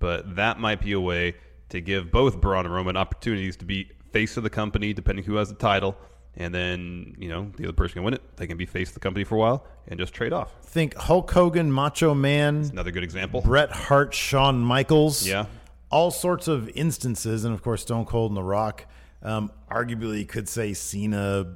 but 0.01 0.35
that 0.37 0.59
might 0.59 0.81
be 0.81 0.93
a 0.93 1.01
way 1.01 1.35
to 1.69 1.81
give 1.81 2.11
both 2.11 2.41
Braun 2.41 2.65
and 2.67 2.75
Roman 2.75 2.97
opportunities 2.97 3.57
to 3.59 3.65
be 3.65 3.91
face 4.13 4.37
of 4.37 4.43
the 4.43 4.51
company, 4.51 4.93
depending 4.93 5.25
who 5.25 5.37
has 5.37 5.49
the 5.49 5.55
title, 5.55 5.97
and 6.37 6.55
then 6.55 7.15
you 7.19 7.29
know 7.29 7.51
the 7.57 7.65
other 7.65 7.73
person 7.73 7.95
can 7.95 8.05
win 8.05 8.15
it. 8.15 8.37
They 8.37 8.47
can 8.47 8.57
be 8.57 8.67
face 8.67 8.89
of 8.89 8.95
the 8.95 9.01
company 9.01 9.25
for 9.25 9.35
a 9.35 9.39
while 9.39 9.67
and 9.89 9.99
just 9.99 10.15
trade 10.15 10.33
off. 10.33 10.53
Think 10.63 10.95
Hulk 10.95 11.31
Hogan, 11.31 11.71
Macho 11.73 12.15
Man, 12.15 12.65
Another 12.73 12.91
good 12.91 13.03
example. 13.05 13.41
Bret 13.43 13.71
Hart, 13.71 14.15
Shawn 14.15 14.61
Michaels. 14.61 15.27
Yeah. 15.27 15.47
All 15.91 16.11
sorts 16.11 16.49
of 16.49 16.71
instances. 16.71 17.45
And 17.45 17.53
of 17.53 17.63
course, 17.63 17.83
Stone 17.83 18.07
Cold 18.07 18.31
and 18.31 18.37
The 18.37 18.43
Rock. 18.43 18.87
Um, 19.23 19.53
arguably, 19.71 20.21
you 20.21 20.25
could 20.27 20.49
say 20.49 20.73
Cena, 20.73 21.55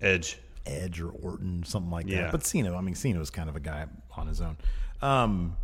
Edge. 0.00 0.38
Edge, 0.64 1.00
or 1.00 1.10
Orton, 1.10 1.62
something 1.64 1.90
like 1.90 2.06
Yeah. 2.08 2.22
that. 2.22 2.32
But 2.32 2.44
Cena, 2.44 2.74
I 2.74 2.80
mean, 2.80 2.94
Cena 2.94 3.18
was 3.18 3.28
kind 3.30 3.48
of 3.50 3.54
a 3.56 3.60
guy 3.60 3.86
on 4.16 4.26
his 4.28 4.40
own. 4.40 4.56
Um, 5.02 5.56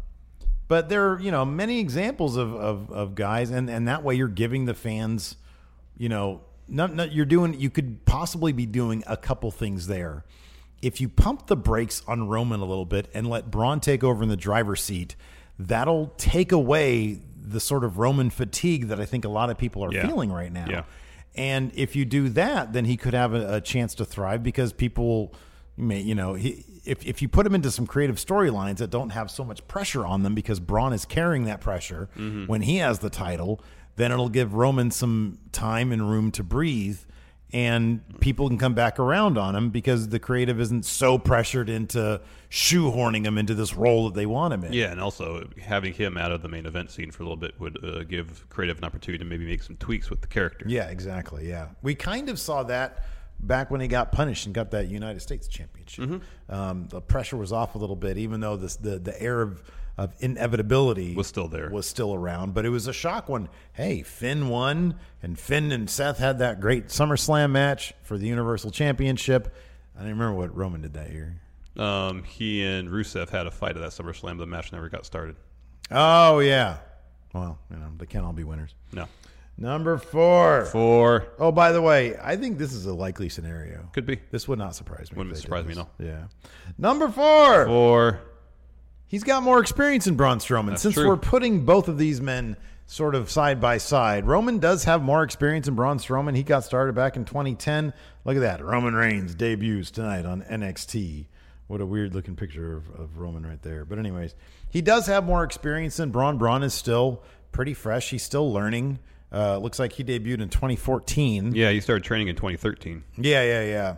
but 0.69 0.89
there 0.91 1.11
are, 1.11 1.21
you 1.21 1.31
know, 1.31 1.45
many 1.45 1.81
examples 1.81 2.37
of, 2.37 2.55
of, 2.55 2.91
of 2.91 3.15
guys. 3.15 3.51
And, 3.51 3.69
and 3.71 3.89
that 3.89 4.05
way 4.05 4.15
you're 4.15 4.29
giving 4.29 4.67
the 4.67 4.75
fans, 4.75 5.37
you 5.97 6.09
know, 6.09 6.43
not, 6.69 6.95
not, 6.95 7.13
you're 7.13 7.27
doing, 7.27 7.59
you 7.59 7.71
could 7.71 8.05
possibly 8.05 8.53
be 8.53 8.67
doing 8.67 9.03
a 9.07 9.17
couple 9.17 9.51
things 9.51 9.87
there. 9.87 10.25
If 10.81 11.01
you 11.01 11.09
pump 11.09 11.47
the 11.47 11.57
brakes 11.57 12.03
on 12.09 12.29
Roman 12.29 12.61
a 12.61 12.65
little 12.65 12.87
bit 12.87 13.09
and 13.15 13.29
let 13.29 13.51
Braun 13.51 13.81
take 13.81 14.03
over 14.03 14.23
in 14.23 14.29
the 14.29 14.37
driver's 14.37 14.83
seat, 14.83 15.15
that'll 15.59 16.09
take 16.17 16.51
away 16.51 17.21
the 17.41 17.61
sort 17.61 17.85
of 17.85 17.99
Roman 17.99 18.31
fatigue 18.31 18.89
that 18.89 19.01
I 19.01 19.05
think 19.05 19.25
a 19.25 19.29
lot 19.29 19.51
of 19.51 19.59
people 19.59 19.85
are 19.85 19.93
Yeah. 19.93 20.07
feeling 20.07 20.33
right 20.33 20.53
now. 20.53 20.67
Yeah. 20.69 20.83
And 21.35 21.73
if 21.75 21.97
you 21.97 22.05
do 22.05 22.29
that, 22.31 22.73
then 22.73 22.85
he 22.85 22.97
could 22.97 23.15
have 23.15 23.33
a, 23.35 23.57
a 23.57 23.61
chance 23.61 23.95
to 23.97 24.05
thrive 24.05 24.43
because 24.43 24.73
people 24.73 25.35
may, 25.77 26.01
you 26.01 26.15
know, 26.15 26.35
he, 26.35 26.65
if, 26.85 27.07
if 27.07 27.23
you 27.23 27.29
put 27.29 27.47
him 27.47 27.55
into 27.55 27.71
some 27.71 27.87
creative 27.87 28.17
storylines 28.17 28.79
that 28.79 28.91
don't 28.91 29.11
have 29.11 29.31
so 29.31 29.45
much 29.45 29.67
pressure 29.69 30.05
on 30.05 30.23
them 30.23 30.35
because 30.35 30.61
Braun 30.61 30.93
is 30.93 31.05
carrying 31.05 31.45
that 31.45 31.61
pressure 31.61 32.09
mm-hmm. 32.17 32.47
when 32.47 32.63
he 32.63 32.77
has 32.79 32.99
the 32.99 33.11
title, 33.11 33.61
then 33.97 34.13
it'll 34.13 34.29
give 34.29 34.55
Roman 34.55 34.91
some 34.91 35.39
time 35.53 35.93
and 35.93 36.11
room 36.11 36.31
to 36.33 36.43
breathe 36.43 36.99
and 37.53 38.01
people 38.21 38.49
can 38.49 38.57
come 38.57 38.75
back 38.75 38.99
around 38.99 39.37
on 39.37 39.55
him 39.55 39.71
because 39.71 40.09
the 40.09 40.19
creative 40.19 40.59
isn't 40.59 40.87
so 40.87 41.19
pressured 41.19 41.69
into 41.69 42.21
shoehorning 42.51 43.27
him 43.27 43.37
into 43.37 43.55
this 43.55 43.75
role 43.75 44.07
that 44.07 44.15
they 44.15 44.25
want 44.25 44.55
him 44.55 44.65
in. 44.65 44.73
Yeah, 44.73 44.91
and 44.91 45.01
also 45.01 45.49
having 45.61 45.93
him 45.93 46.17
out 46.17 46.33
of 46.33 46.41
the 46.41 46.49
main 46.49 46.65
event 46.65 46.91
scene 46.91 47.11
for 47.11 47.23
a 47.23 47.27
little 47.27 47.37
bit 47.37 47.59
would 47.61 47.85
uh, 47.85 48.05
give 48.05 48.49
creative 48.49 48.79
an 48.79 48.85
opportunity 48.85 49.23
to 49.23 49.29
maybe 49.29 49.45
make 49.45 49.63
some 49.63 49.77
tweaks 49.77 50.09
with 50.09 50.23
the 50.23 50.29
character. 50.29 50.65
Yeah, 50.67 50.89
exactly. 50.89 51.47
Yeah, 51.47 51.69
we 51.83 51.95
kind 51.95 52.31
of 52.31 52.39
saw 52.39 52.63
that 52.65 53.05
back 53.41 53.71
when 53.71 53.83
he 53.83 53.89
got 53.89 54.13
punished 54.13 54.47
and 54.47 54.55
got 54.55 54.71
that 54.71 54.89
United 54.89 55.21
States 55.21 55.47
Championship. 55.47 56.23
Um, 56.49 56.89
the 56.89 57.03
pressure 57.03 57.37
was 57.37 57.53
off 57.53 57.75
a 57.75 57.79
little 57.79 57.97
bit, 57.97 58.17
even 58.17 58.41
though 58.41 58.57
this, 58.57 58.77
the 58.77 58.99
the 58.99 59.21
air 59.21 59.43
of 59.43 59.63
of 59.99 60.15
inevitability 60.21 61.15
Was 61.15 61.27
still 61.27 61.49
there. 61.49 61.69
was 61.71 61.87
still 61.87 62.15
around. 62.15 62.55
But 62.55 62.65
it 62.65 62.71
was 62.71 62.87
a 62.87 62.93
shock 62.93 63.29
when 63.29 63.49
hey 63.75 64.03
Finn 64.03 64.49
won 64.49 64.97
and 65.23 65.39
Finn 65.39 65.71
and 65.73 65.89
Seth 65.89 66.19
had 66.19 66.39
that 66.39 66.61
great 66.61 66.89
SummerSlam 66.89 67.51
match 67.51 67.93
for 68.03 68.17
the 68.19 68.27
Universal 68.27 68.71
Championship. 68.71 69.55
I 69.97 70.01
don't 70.01 70.11
remember 70.11 70.35
what 70.35 70.57
Roman 70.57 70.81
did 70.81 70.95
that 70.95 71.11
year. 71.13 71.37
Um, 71.77 72.23
he 72.23 72.65
and 72.65 72.89
Rusev 72.89 73.29
had 73.31 73.47
a 73.47 73.51
fight 73.51 73.77
at 73.77 73.83
that 73.83 73.91
SummerSlam, 73.91 74.37
but 74.37 74.39
the 74.39 74.47
match 74.47 74.73
never 74.73 74.89
got 74.89 75.05
started. 75.07 75.37
Oh 75.91 76.39
yeah. 76.41 76.79
Well, 77.35 77.59
you 77.71 77.77
know 77.77 77.89
they 77.99 78.07
can't 78.07 78.25
all 78.25 78.33
be 78.33 78.45
winners. 78.45 78.75
No. 78.93 79.07
Number 79.59 79.99
four. 79.99 80.65
Four. 80.67 81.27
Oh, 81.39 81.53
by 81.53 81.73
the 81.73 81.83
way, 81.83 82.17
I 82.23 82.37
think 82.37 82.57
this 82.59 82.73
is 82.73 82.87
a 82.87 82.95
likely 82.95 83.29
scenario. 83.29 83.89
Could 83.93 84.07
be. 84.07 84.19
This 84.31 84.49
would 84.49 84.59
not 84.59 84.75
surprise 84.75 85.13
me. 85.13 85.19
Wouldn't 85.19 85.37
surprise 85.37 85.67
me, 85.67 85.75
this. 85.75 85.85
Yeah. 85.99 86.25
Number 86.79 87.09
four. 87.11 87.67
Four. 87.67 88.21
He's 89.13 89.25
got 89.25 89.43
more 89.43 89.61
experience 89.61 90.07
in 90.07 90.15
Braun 90.17 90.39
Strowman. 90.39 90.71
That's 90.71 90.81
Since 90.81 90.95
true. 90.95 91.07
we're 91.07 91.19
putting 91.19 91.67
both 91.67 91.87
of 91.89 91.99
these 91.99 92.23
men 92.23 92.57
sort 92.87 93.15
of 93.15 93.31
side 93.31 93.61
by 93.61 93.77
side, 93.77 94.27
Roman 94.27 94.59
does 94.59 94.85
have 94.85 95.03
more 95.03 95.23
experience 95.23 95.69
in 95.69 95.75
Braun 95.75 95.99
Strowman. 95.99 96.35
He 96.35 96.43
got 96.43 96.65
started 96.65 96.95
back 96.95 97.17
in 97.17 97.27
2010. 97.27 97.93
Look 98.25 98.37
at 98.37 98.41
that. 98.41 98.65
Roman 98.65 98.95
Reigns 98.95 99.35
debuts 99.35 99.91
tonight 99.91 100.25
on 100.25 100.41
NXT. 100.45 101.27
What 101.67 101.83
a 101.83 101.87
weird 101.87 102.15
looking 102.15 102.37
picture 102.37 102.75
of, 102.75 102.89
of 102.99 103.19
Roman 103.19 103.45
right 103.45 103.61
there. 103.61 103.85
But, 103.85 103.99
anyways, 103.99 104.35
he 104.71 104.81
does 104.81 105.07
have 105.09 105.25
more 105.27 105.45
experience 105.45 105.99
than 105.99 106.11
Braun. 106.11 106.39
Braun 106.39 106.63
is 106.63 106.73
still 106.73 107.23
pretty 107.53 107.75
fresh. 107.75 108.09
He's 108.09 108.23
still 108.23 108.51
learning. 108.51 108.99
Uh, 109.31 109.59
looks 109.59 109.79
like 109.79 109.93
he 109.93 110.05
debuted 110.05 110.41
in 110.41 110.49
2014. 110.49 111.55
Yeah, 111.55 111.71
he 111.71 111.81
started 111.83 112.03
training 112.03 112.29
in 112.29 112.37
2013. 112.37 113.05
Yeah, 113.19 113.43
yeah, 113.43 113.63
yeah. 113.65 113.97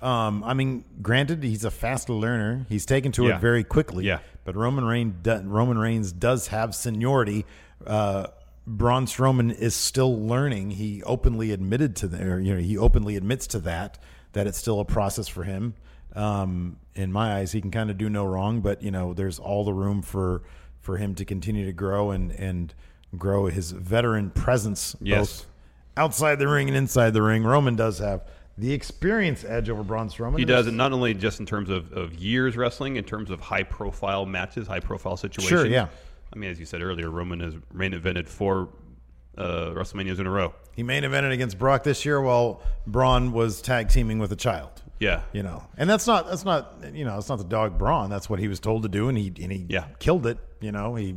Um, 0.00 0.42
I 0.42 0.54
mean, 0.54 0.84
granted, 1.02 1.42
he's 1.42 1.64
a 1.64 1.70
fast 1.70 2.08
learner. 2.08 2.64
He's 2.70 2.86
taken 2.86 3.12
to 3.12 3.26
Yeah. 3.26 3.36
it 3.36 3.40
very 3.42 3.62
quickly. 3.62 4.06
Yeah. 4.06 4.20
But 4.44 4.56
Roman 4.56 4.84
Reigns, 4.84 5.26
Roman 5.44 5.78
Reigns 5.78 6.12
does 6.12 6.48
have 6.48 6.74
seniority. 6.74 7.46
Uh, 7.86 8.26
Braun 8.66 9.06
Strowman 9.06 9.54
is 9.56 9.74
still 9.74 10.18
learning. 10.26 10.72
He 10.72 11.02
openly 11.02 11.50
admitted 11.52 11.96
to 11.96 12.08
the, 12.08 12.22
or, 12.22 12.38
you 12.40 12.54
know, 12.54 12.60
he 12.60 12.78
openly 12.78 13.16
admits 13.16 13.46
to 13.48 13.58
that 13.60 13.98
that 14.32 14.46
it's 14.46 14.58
still 14.58 14.80
a 14.80 14.84
process 14.84 15.28
for 15.28 15.44
him. 15.44 15.74
Um, 16.14 16.76
in 16.94 17.12
my 17.12 17.36
eyes, 17.36 17.52
he 17.52 17.60
can 17.60 17.70
kind 17.70 17.90
of 17.90 17.98
do 17.98 18.08
no 18.08 18.24
wrong, 18.24 18.60
but 18.60 18.82
you 18.82 18.90
know, 18.90 19.14
there's 19.14 19.38
all 19.38 19.64
the 19.64 19.74
room 19.74 20.00
for 20.02 20.42
for 20.80 20.96
him 20.98 21.14
to 21.16 21.24
continue 21.24 21.64
to 21.66 21.72
grow 21.72 22.10
and 22.10 22.30
and 22.32 22.72
grow 23.18 23.46
his 23.46 23.70
veteran 23.72 24.30
presence 24.30 24.94
Yes. 25.00 25.18
both 25.40 25.46
outside 25.96 26.38
the 26.38 26.48
ring 26.48 26.68
and 26.68 26.76
inside 26.76 27.10
the 27.14 27.22
ring. 27.22 27.42
Roman 27.44 27.74
does 27.76 27.98
have 27.98 28.24
the 28.56 28.72
experience 28.72 29.44
edge 29.44 29.68
over 29.68 29.82
Braun 29.82 30.08
Strowman. 30.08 30.38
He 30.38 30.44
does, 30.44 30.66
it 30.66 30.74
not 30.74 30.92
only 30.92 31.14
just 31.14 31.40
in 31.40 31.46
terms 31.46 31.70
of, 31.70 31.92
of 31.92 32.14
years 32.14 32.56
wrestling, 32.56 32.96
in 32.96 33.04
terms 33.04 33.30
of 33.30 33.40
high 33.40 33.64
profile 33.64 34.26
matches, 34.26 34.66
high 34.66 34.80
profile 34.80 35.16
situations. 35.16 35.48
Sure, 35.48 35.66
yeah. 35.66 35.88
I 36.32 36.36
mean, 36.36 36.50
as 36.50 36.58
you 36.60 36.66
said 36.66 36.82
earlier, 36.82 37.10
Roman 37.10 37.40
has 37.40 37.54
main 37.72 37.92
evented 37.92 38.28
four 38.28 38.68
uh, 39.36 39.70
WrestleManias 39.74 40.18
in 40.20 40.26
a 40.26 40.30
row. 40.30 40.54
He 40.76 40.82
main 40.82 41.02
evented 41.02 41.32
against 41.32 41.58
Brock 41.58 41.82
this 41.84 42.04
year 42.04 42.20
while 42.20 42.60
Braun 42.86 43.32
was 43.32 43.60
tag 43.62 43.88
teaming 43.88 44.18
with 44.18 44.30
a 44.32 44.36
child. 44.36 44.82
Yeah. 45.00 45.22
You 45.32 45.42
know, 45.42 45.64
and 45.76 45.90
that's 45.90 46.06
not 46.06 46.28
that's 46.28 46.44
not 46.44 46.76
you 46.92 47.04
know 47.04 47.18
it's 47.18 47.28
not 47.28 47.38
the 47.38 47.44
dog 47.44 47.76
Braun. 47.78 48.08
That's 48.10 48.30
what 48.30 48.38
he 48.38 48.46
was 48.48 48.60
told 48.60 48.84
to 48.84 48.88
do, 48.88 49.08
and 49.08 49.18
he 49.18 49.32
and 49.42 49.50
he 49.52 49.66
Yeah. 49.68 49.86
killed 49.98 50.26
it. 50.26 50.38
You 50.60 50.70
know, 50.72 50.94
he, 50.94 51.16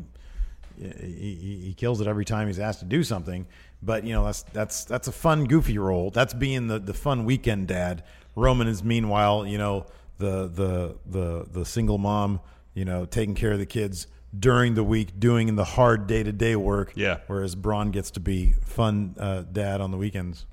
he 0.80 0.88
he 0.90 1.62
he 1.68 1.74
kills 1.76 2.02
it 2.02 2.08
every 2.08 2.26
time 2.26 2.48
he's 2.48 2.60
asked 2.60 2.80
to 2.80 2.86
do 2.86 3.04
something. 3.04 3.46
But 3.82 4.04
you 4.04 4.14
know 4.14 4.26
that's 4.26 4.44
that's 4.44 4.86
that's 4.86 5.08
a 5.08 5.12
fun 5.12 5.46
goofy 5.46 5.78
role. 5.78 6.10
That's 6.10 6.34
being 6.34 6.68
the 6.68 6.80
the 6.80 6.94
fun 6.94 7.26
weekend 7.26 7.68
dad. 7.68 8.04
Roman 8.36 8.68
is 8.68 8.84
meanwhile 8.84 9.46
you 9.46 9.58
know 9.58 9.86
the 10.18 10.48
the 10.48 10.98
the 11.06 11.46
the 11.52 11.66
single 11.66 11.98
mom 11.98 12.40
you 12.74 12.86
know 12.86 13.06
taking 13.06 13.36
care 13.36 13.52
of 13.52 13.60
the 13.60 13.66
kids 13.66 14.08
during 14.38 14.74
the 14.74 14.84
week, 14.84 15.20
doing 15.20 15.56
the 15.56 15.64
hard 15.64 16.08
day 16.08 16.24
to 16.24 16.32
day 16.32 16.56
work. 16.56 16.94
Yeah. 16.96 17.20
Whereas 17.28 17.56
Braun 17.56 17.92
gets 17.92 18.12
to 18.12 18.20
be 18.20 18.54
fun 18.62 19.16
uh, 19.18 19.44
dad 19.44 19.80
on 19.80 19.92
the 19.92 19.98
weekends. 19.98 20.46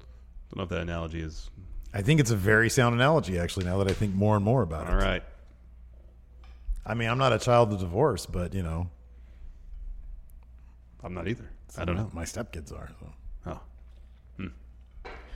I 0.00 0.04
don't 0.54 0.58
know 0.58 0.62
if 0.64 0.68
that 0.70 0.80
analogy 0.80 1.20
is 1.20 1.50
I 1.92 2.02
think 2.02 2.20
it's 2.20 2.30
a 2.30 2.36
very 2.36 2.68
sound 2.68 2.94
analogy, 2.94 3.38
actually. 3.38 3.64
Now 3.64 3.78
that 3.78 3.88
I 3.88 3.94
think 3.94 4.14
more 4.14 4.36
and 4.36 4.44
more 4.44 4.62
about 4.62 4.86
it. 4.86 4.90
All 4.90 4.96
right. 4.96 5.22
I 6.84 6.94
mean, 6.94 7.08
I'm 7.08 7.18
not 7.18 7.32
a 7.32 7.38
child 7.38 7.72
of 7.72 7.80
divorce, 7.80 8.26
but 8.26 8.54
you 8.54 8.62
know, 8.62 8.90
I'm 11.02 11.14
not 11.14 11.28
either. 11.28 11.50
I 11.76 11.84
don't 11.84 11.96
know. 11.96 12.10
My 12.12 12.24
stepkids 12.24 12.72
are. 12.72 12.90
So. 13.00 13.12
Oh. 13.46 13.60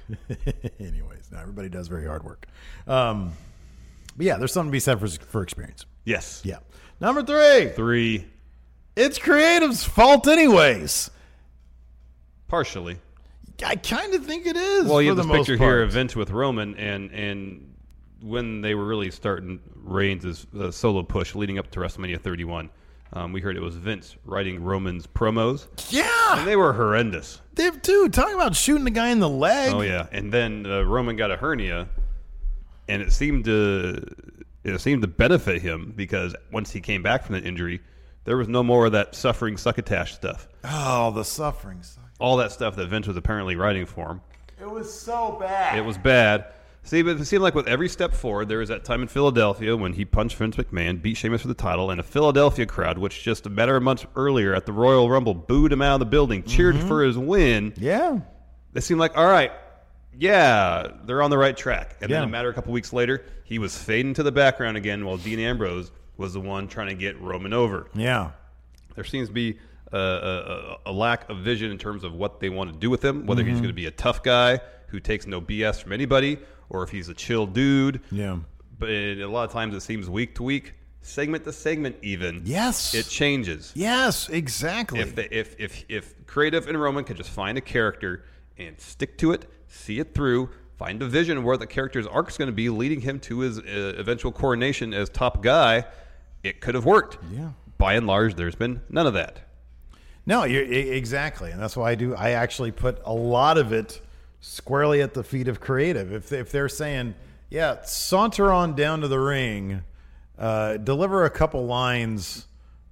Anyways, 0.80 1.30
now 1.30 1.40
everybody 1.40 1.68
does 1.68 1.88
very 1.88 2.06
hard 2.06 2.24
work. 2.24 2.46
Um, 2.86 3.32
but 4.16 4.26
yeah, 4.26 4.36
there's 4.36 4.52
something 4.52 4.70
to 4.70 4.72
be 4.72 4.80
said 4.80 4.98
for 5.00 5.08
for 5.08 5.42
experience. 5.42 5.86
Yes. 6.04 6.42
Yeah. 6.44 6.58
Number 7.00 7.22
three, 7.22 7.70
Three. 7.74 8.26
it's 8.96 9.18
creative's 9.18 9.84
fault, 9.84 10.26
anyways. 10.28 11.10
Partially. 12.48 12.98
I 13.64 13.76
kind 13.76 14.14
of 14.14 14.24
think 14.26 14.46
it 14.46 14.56
is. 14.56 14.86
Well, 14.86 15.00
you 15.00 15.08
have 15.08 15.16
this 15.16 15.26
picture 15.26 15.56
here 15.56 15.68
part. 15.78 15.82
of 15.82 15.92
Vince 15.92 16.14
with 16.16 16.30
Roman, 16.30 16.74
and 16.76 17.10
and 17.12 17.74
when 18.20 18.60
they 18.60 18.74
were 18.74 18.84
really 18.84 19.10
starting 19.10 19.60
Reigns' 19.74 20.46
uh, 20.58 20.70
solo 20.70 21.02
push 21.02 21.34
leading 21.34 21.58
up 21.58 21.70
to 21.72 21.80
WrestleMania 21.80 22.20
31, 22.20 22.70
um, 23.12 23.32
we 23.32 23.40
heard 23.40 23.56
it 23.56 23.62
was 23.62 23.76
Vince 23.76 24.16
writing 24.24 24.62
Roman's 24.62 25.06
promos, 25.06 25.68
and 25.70 25.92
Yeah, 25.92 26.44
they 26.44 26.56
were 26.56 26.72
horrendous. 26.72 27.40
they 27.54 27.70
dude, 27.70 28.12
talking 28.12 28.34
about 28.34 28.56
shooting 28.56 28.84
the 28.84 28.90
guy 28.90 29.08
in 29.10 29.18
the 29.20 29.28
leg. 29.28 29.72
Oh 29.74 29.82
yeah, 29.82 30.06
and 30.12 30.32
then 30.32 30.66
uh, 30.66 30.82
Roman 30.82 31.16
got 31.16 31.30
a 31.30 31.36
hernia, 31.36 31.88
and 32.88 33.02
it 33.02 33.12
seemed 33.12 33.44
to 33.46 34.04
it 34.64 34.80
seemed 34.80 35.02
to 35.02 35.08
benefit 35.08 35.60
him 35.62 35.92
because 35.96 36.34
once 36.52 36.70
he 36.70 36.80
came 36.80 37.02
back 37.02 37.24
from 37.24 37.34
that 37.34 37.44
injury, 37.44 37.80
there 38.24 38.36
was 38.36 38.48
no 38.48 38.62
more 38.62 38.86
of 38.86 38.92
that 38.92 39.14
suffering 39.14 39.56
succotash 39.56 40.14
stuff. 40.14 40.48
Oh, 40.64 41.10
the 41.10 41.24
suffering. 41.24 41.82
All 42.20 42.36
that 42.36 42.52
stuff 42.52 42.76
that 42.76 42.86
Vince 42.88 43.08
was 43.08 43.16
apparently 43.16 43.56
writing 43.56 43.84
for 43.86 44.08
him. 44.12 44.20
It 44.60 44.70
was 44.70 44.92
so 44.92 45.36
bad. 45.40 45.76
It 45.76 45.84
was 45.84 45.98
bad. 45.98 46.46
See, 46.84 47.02
but 47.02 47.20
it 47.20 47.24
seemed 47.26 47.42
like 47.42 47.54
with 47.54 47.68
every 47.68 47.88
step 47.88 48.12
forward, 48.12 48.48
there 48.48 48.58
was 48.58 48.68
that 48.68 48.84
time 48.84 49.02
in 49.02 49.08
Philadelphia 49.08 49.76
when 49.76 49.92
he 49.92 50.04
punched 50.04 50.36
Vince 50.36 50.56
McMahon, 50.56 51.00
beat 51.00 51.16
Sheamus 51.16 51.42
for 51.42 51.48
the 51.48 51.54
title, 51.54 51.90
and 51.90 52.00
a 52.00 52.02
Philadelphia 52.02 52.66
crowd, 52.66 52.98
which 52.98 53.22
just 53.22 53.46
a 53.46 53.50
matter 53.50 53.76
of 53.76 53.82
months 53.82 54.04
earlier 54.16 54.52
at 54.54 54.66
the 54.66 54.72
Royal 54.72 55.08
Rumble 55.08 55.34
booed 55.34 55.72
him 55.72 55.80
out 55.80 55.94
of 55.94 56.00
the 56.00 56.06
building, 56.06 56.42
cheered 56.42 56.74
mm-hmm. 56.74 56.88
for 56.88 57.04
his 57.04 57.16
win. 57.16 57.72
yeah. 57.76 58.20
It 58.74 58.80
seemed 58.80 59.00
like, 59.00 59.16
all 59.18 59.26
right, 59.26 59.52
yeah, 60.18 60.88
they're 61.04 61.22
on 61.22 61.30
the 61.30 61.38
right 61.38 61.56
track. 61.56 61.96
And 62.00 62.10
Yeah. 62.10 62.20
then 62.20 62.28
a 62.28 62.30
matter 62.30 62.48
of 62.48 62.54
a 62.54 62.56
couple 62.56 62.72
weeks 62.72 62.92
later, 62.92 63.24
he 63.44 63.58
was 63.58 63.76
fading 63.76 64.14
to 64.14 64.22
the 64.22 64.32
background 64.32 64.76
again 64.76 65.04
while 65.04 65.18
Dean 65.18 65.38
Ambrose 65.38 65.90
was 66.16 66.32
the 66.32 66.40
one 66.40 66.68
trying 66.68 66.88
to 66.88 66.94
get 66.94 67.20
Roman 67.20 67.52
over. 67.52 67.88
Yeah. 67.94 68.30
There 68.94 69.04
seems 69.04 69.28
to 69.28 69.34
be 69.34 69.58
a, 69.92 69.98
a, 69.98 70.90
a 70.90 70.92
lack 70.92 71.28
of 71.28 71.38
vision 71.38 71.70
in 71.70 71.78
terms 71.78 72.02
of 72.02 72.14
what 72.14 72.40
they 72.40 72.48
want 72.48 72.72
to 72.72 72.78
do 72.78 72.90
with 72.90 73.04
him, 73.04 73.26
whether 73.26 73.42
he's 73.42 73.54
mm-hmm. 73.54 73.62
going 73.62 73.68
to 73.68 73.74
be 73.74 73.86
a 73.86 73.90
tough 73.90 74.22
guy 74.22 74.60
who 74.88 75.00
takes 75.00 75.26
no 75.26 75.40
BS 75.40 75.82
from 75.82 75.92
anybody, 75.92 76.38
or 76.72 76.82
if 76.82 76.90
he's 76.90 77.08
a 77.08 77.14
chill 77.14 77.46
dude. 77.46 78.00
Yeah. 78.10 78.38
But 78.78 78.88
a 78.88 79.26
lot 79.26 79.44
of 79.44 79.52
times 79.52 79.74
it 79.76 79.82
seems 79.82 80.10
week 80.10 80.34
to 80.36 80.42
week, 80.42 80.74
segment 81.02 81.44
to 81.44 81.52
segment, 81.52 81.96
even. 82.02 82.42
Yes. 82.44 82.94
It 82.94 83.06
changes. 83.06 83.70
Yes, 83.76 84.28
exactly. 84.28 85.00
If, 85.00 85.14
they, 85.14 85.28
if, 85.30 85.54
if, 85.60 85.84
if 85.88 86.26
creative 86.26 86.66
and 86.66 86.80
Roman 86.80 87.04
could 87.04 87.16
just 87.16 87.30
find 87.30 87.56
a 87.56 87.60
character 87.60 88.24
and 88.58 88.80
stick 88.80 89.18
to 89.18 89.32
it, 89.32 89.48
see 89.68 90.00
it 90.00 90.14
through, 90.14 90.50
find 90.78 91.00
a 91.02 91.06
vision 91.06 91.38
of 91.38 91.44
where 91.44 91.56
the 91.56 91.66
character's 91.66 92.06
arc 92.06 92.30
is 92.30 92.36
going 92.36 92.48
to 92.48 92.52
be, 92.52 92.68
leading 92.70 93.02
him 93.02 93.20
to 93.20 93.40
his 93.40 93.58
uh, 93.58 93.94
eventual 93.98 94.32
coronation 94.32 94.92
as 94.92 95.08
top 95.08 95.42
guy, 95.42 95.84
it 96.42 96.60
could 96.60 96.74
have 96.74 96.84
worked. 96.84 97.18
Yeah. 97.30 97.50
By 97.78 97.94
and 97.94 98.06
large, 98.06 98.34
there's 98.34 98.54
been 98.56 98.80
none 98.88 99.06
of 99.06 99.14
that. 99.14 99.40
No, 100.24 100.42
exactly, 100.42 101.50
and 101.50 101.60
that's 101.60 101.76
why 101.76 101.90
I 101.90 101.94
do. 101.96 102.14
I 102.14 102.30
actually 102.30 102.70
put 102.70 103.02
a 103.04 103.12
lot 103.12 103.58
of 103.58 103.72
it 103.72 104.00
squarely 104.42 105.00
at 105.00 105.14
the 105.14 105.22
feet 105.24 105.48
of 105.48 105.60
creative. 105.60 106.12
If 106.12 106.30
if 106.32 106.50
they're 106.52 106.68
saying, 106.68 107.14
"Yeah, 107.48 107.80
saunter 107.84 108.52
on 108.52 108.74
down 108.74 109.00
to 109.00 109.08
the 109.08 109.18
ring, 109.18 109.82
uh, 110.38 110.76
deliver 110.76 111.24
a 111.24 111.30
couple 111.30 111.64
lines 111.64 112.46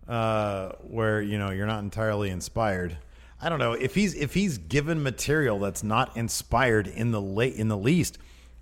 uh, 0.09 0.71
where 0.81 1.21
you 1.21 1.37
know 1.39 1.51
you're 1.51 1.67
not 1.67 1.81
entirely 1.83 2.31
inspired," 2.31 2.97
I 3.43 3.49
don't 3.51 3.59
know 3.59 3.73
if 3.73 3.95
he's 3.95 4.15
if 4.15 4.33
he's 4.33 4.57
given 4.57 5.03
material 5.03 5.59
that's 5.59 5.83
not 5.83 6.17
inspired 6.17 6.87
in 6.87 7.11
the 7.11 7.21
late 7.21 7.55
in 7.57 7.69
the 7.69 7.77
least, 7.77 8.17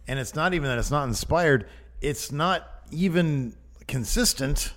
and 0.08 0.18
it's 0.18 0.34
not 0.34 0.54
even 0.54 0.68
that 0.68 0.78
it's 0.78 0.90
not 0.90 1.06
inspired. 1.06 1.68
It's 2.00 2.32
not 2.32 2.66
even 2.90 3.54
consistent 3.86 4.72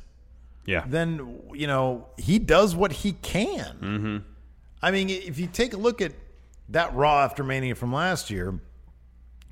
Yeah. 0.65 0.84
then 0.88 1.39
you 1.54 1.67
know 1.67 2.08
he 2.17 2.39
does 2.39 2.76
what 2.76 2.91
he 2.91 3.13
can. 3.13 3.76
Mm-hmm. 3.82 4.17
I 4.82 4.91
mean, 4.91 5.10
if 5.10 5.38
you 5.38 5.47
take 5.47 5.74
a 5.74 5.78
look 5.78 6.02
at 6.02 6.13
that 6.71 6.93
Raw 6.95 7.23
after 7.23 7.43
Mania 7.43 7.75
from 7.75 7.93
last 7.93 8.29
year, 8.29 8.60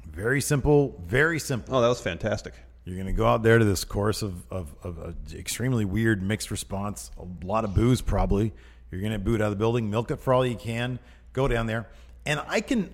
very 0.06 0.42
simple, 0.42 1.02
very 1.06 1.40
simple. 1.40 1.76
oh, 1.76 1.82
that 1.82 1.88
was 1.88 2.02
fantastic. 2.02 2.54
You're 2.86 2.96
going 2.96 3.08
to 3.08 3.14
go 3.14 3.28
out 3.28 3.44
there 3.44 3.60
to 3.60 3.66
this 3.66 3.84
course 3.84 4.22
of, 4.24 4.34
of, 4.52 4.74
of 4.84 5.16
extremely 5.34 5.86
weird 5.86 6.24
mixed 6.24 6.50
response, 6.50 7.12
a 7.20 7.46
lot 7.46 7.64
of 7.64 7.76
boos 7.76 8.02
probably. 8.02 8.52
You're 8.90 9.02
going 9.02 9.14
to 9.14 9.20
boot 9.20 9.42
out 9.42 9.46
of 9.46 9.52
the 9.52 9.58
building, 9.58 9.92
milk 9.92 10.10
it 10.10 10.20
for 10.20 10.34
all 10.34 10.44
you 10.46 10.56
can, 10.56 10.98
go 11.34 11.48
down 11.48 11.68
there, 11.68 11.88
and 12.26 12.42
I 12.48 12.62
can, 12.62 12.90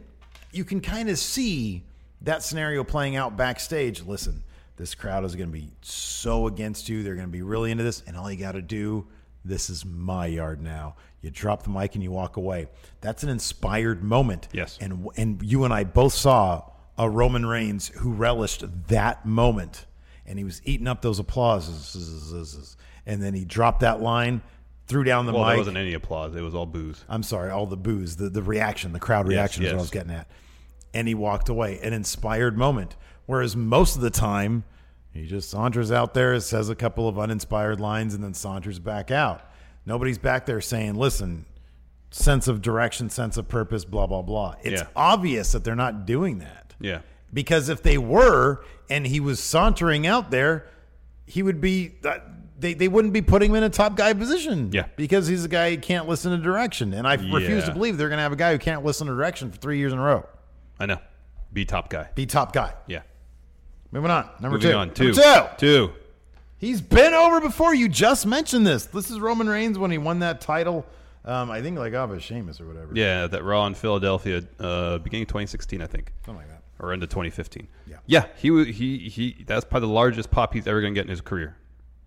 you 0.51 0.65
can 0.65 0.81
kind 0.81 1.09
of 1.09 1.17
see 1.17 1.83
that 2.21 2.43
scenario 2.43 2.83
playing 2.83 3.15
out 3.15 3.37
backstage. 3.37 4.03
Listen, 4.03 4.43
This 4.77 4.93
crowd 4.93 5.23
is 5.23 5.35
going 5.35 5.49
to 5.49 5.53
be 5.53 5.69
so 5.81 6.47
against 6.47 6.89
you. 6.89 7.01
They're 7.03 7.15
going 7.15 7.27
to 7.27 7.31
be 7.31 7.41
really 7.41 7.71
into 7.71 7.83
this. 7.83 8.03
And 8.05 8.17
all 8.17 8.29
you 8.29 8.37
got 8.37 8.53
to 8.53 8.61
do, 8.61 9.07
this 9.45 9.69
is 9.69 9.85
my 9.85 10.25
yard 10.25 10.61
now. 10.61 10.95
You 11.25 11.31
drop 11.31 11.63
the 11.63 11.71
mic 11.71 11.95
and 11.95 12.03
you 12.03 12.11
walk 12.11 12.37
away. 12.37 12.67
That's 13.01 13.23
an 13.23 13.29
inspired 13.29 14.03
moment. 14.03 14.47
Yes. 14.53 14.77
And, 14.79 15.07
and 15.17 15.41
you 15.41 15.63
and 15.63 15.73
I 15.73 15.83
both 15.83 16.13
saw 16.13 16.69
a 16.99 17.09
Roman 17.09 17.47
Reigns 17.47 17.87
who 17.87 18.11
relished 18.11 18.63
that 18.89 19.25
moment. 19.25 19.87
And 20.27 20.37
he 20.37 20.45
was 20.45 20.61
eating 20.65 20.87
up 20.87 21.01
those 21.01 21.17
applauses. 21.17 22.77
And 23.07 23.23
then 23.23 23.33
he 23.33 23.43
dropped 23.43 23.79
that 23.79 24.01
line, 24.01 24.43
threw 24.85 25.03
down 25.03 25.25
the 25.25 25.33
Well, 25.33 25.41
mic. 25.45 25.49
there 25.53 25.57
wasn't 25.57 25.77
any 25.77 25.95
applause. 25.95 26.35
It 26.35 26.41
was 26.41 26.53
all 26.53 26.67
boos. 26.67 27.03
I'm 27.09 27.23
sorry, 27.23 27.49
all 27.49 27.65
the 27.65 27.75
boos, 27.75 28.17
the, 28.17 28.29
the 28.29 28.43
reaction, 28.43 28.93
the 28.93 28.99
crowd 28.99 29.25
Yes, 29.25 29.29
reaction 29.31 29.63
is 29.63 29.71
what 29.71 29.79
I 29.79 29.81
was 29.81 29.89
getting 29.89 30.11
at. 30.11 30.27
And 30.93 31.07
he 31.07 31.15
walked 31.15 31.49
away, 31.49 31.79
an 31.81 31.91
inspired 31.93 32.55
moment. 32.55 32.95
Whereas 33.25 33.55
most 33.55 33.95
of 33.95 34.03
the 34.03 34.11
time, 34.11 34.63
he 35.11 35.25
just 35.25 35.49
saunters 35.49 35.91
out 35.91 36.13
there, 36.13 36.39
says 36.39 36.69
a 36.69 36.75
couple 36.75 37.07
of 37.09 37.17
uninspired 37.17 37.79
lines, 37.79 38.13
and 38.13 38.23
then 38.23 38.35
saunters 38.35 38.77
back 38.77 39.09
out. 39.09 39.41
Nobody's 39.85 40.17
back 40.17 40.45
there 40.45 40.61
saying, 40.61 40.95
listen, 40.95 41.45
sense 42.11 42.47
of 42.47 42.61
direction, 42.61 43.09
sense 43.09 43.37
of 43.37 43.47
purpose, 43.47 43.85
blah, 43.85 44.07
blah, 44.07 44.21
blah. 44.21 44.55
It's 44.63 44.81
Yeah. 44.81 44.87
obvious 44.95 45.51
that 45.51 45.63
they're 45.63 45.75
not 45.75 46.05
doing 46.05 46.39
that. 46.39 46.73
Yeah. 46.79 46.99
Because 47.33 47.69
if 47.69 47.83
they 47.83 47.97
were 47.97 48.63
and 48.89 49.05
he 49.05 49.19
was 49.19 49.39
sauntering 49.39 50.07
out 50.07 50.31
there, 50.31 50.67
he 51.25 51.43
would 51.43 51.59
be 51.61 51.95
uh, 52.03 52.19
they, 52.57 52.73
they 52.73 52.87
wouldn't 52.87 53.13
be 53.13 53.21
putting 53.21 53.51
him 53.51 53.57
in 53.57 53.63
a 53.63 53.69
top 53.69 53.95
guy 53.97 54.13
position. 54.13 54.69
Yeah. 54.71 54.85
Because 54.95 55.27
he's 55.27 55.43
a 55.43 55.49
guy 55.49 55.71
who 55.71 55.77
can't 55.81 56.07
listen 56.07 56.31
to 56.31 56.37
direction. 56.37 56.93
And 56.93 57.05
I 57.07 57.15
refuse 57.15 57.65
to 57.65 57.73
believe 57.73 57.97
they're 57.97 58.09
gonna 58.09 58.21
have 58.21 58.31
a 58.31 58.37
guy 58.37 58.53
who 58.53 58.59
can't 58.59 58.85
listen 58.85 59.07
to 59.07 59.13
direction 59.13 59.51
for 59.51 59.57
three 59.57 59.77
years 59.77 59.91
in 59.91 59.99
a 59.99 60.01
row. 60.01 60.25
I 60.79 60.85
know. 60.85 60.99
Be 61.51 61.65
top 61.65 61.89
guy. 61.89 62.09
Be 62.15 62.25
top 62.25 62.53
guy. 62.53 62.73
Yeah. 62.87 63.01
Moving 63.91 64.11
on. 64.11 64.29
Number 64.39 64.57
Moving 64.57 64.71
two. 64.71 64.77
on. 64.77 64.93
Two. 64.93 65.11
Number 65.11 65.21
two. 65.57 65.87
Two. 65.87 65.93
He's 66.57 66.81
been 66.81 67.13
over 67.13 67.41
before. 67.41 67.75
You 67.75 67.89
just 67.89 68.25
mentioned 68.25 68.65
this. 68.65 68.85
This 68.85 69.11
is 69.11 69.19
Roman 69.19 69.47
Reigns 69.47 69.77
when 69.77 69.91
he 69.91 69.97
won 69.97 70.19
that 70.19 70.41
title. 70.41 70.85
Um, 71.25 71.49
I 71.49 71.61
think 71.61 71.77
like 71.77 71.93
off 71.93 72.11
of 72.11 72.21
Sheamus 72.21 72.61
or 72.61 72.67
whatever. 72.67 72.91
Yeah, 72.93 73.27
that 73.27 73.43
Raw 73.43 73.65
in 73.65 73.73
Philadelphia, 73.73 74.43
uh, 74.59 74.99
beginning 74.99 75.23
of 75.23 75.29
2016, 75.29 75.81
I 75.81 75.87
think, 75.87 76.13
Something 76.25 76.47
like 76.47 76.49
that. 76.49 76.61
or 76.79 76.93
into 76.93 77.07
2015. 77.07 77.67
Yeah. 77.87 77.97
yeah. 78.05 78.27
He 78.37 78.71
he 78.71 79.09
he. 79.09 79.43
That's 79.45 79.65
probably 79.65 79.87
the 79.87 79.93
largest 79.93 80.31
pop 80.31 80.53
he's 80.53 80.67
ever 80.67 80.81
going 80.81 80.93
to 80.93 80.97
get 80.97 81.05
in 81.05 81.09
his 81.09 81.21
career, 81.21 81.57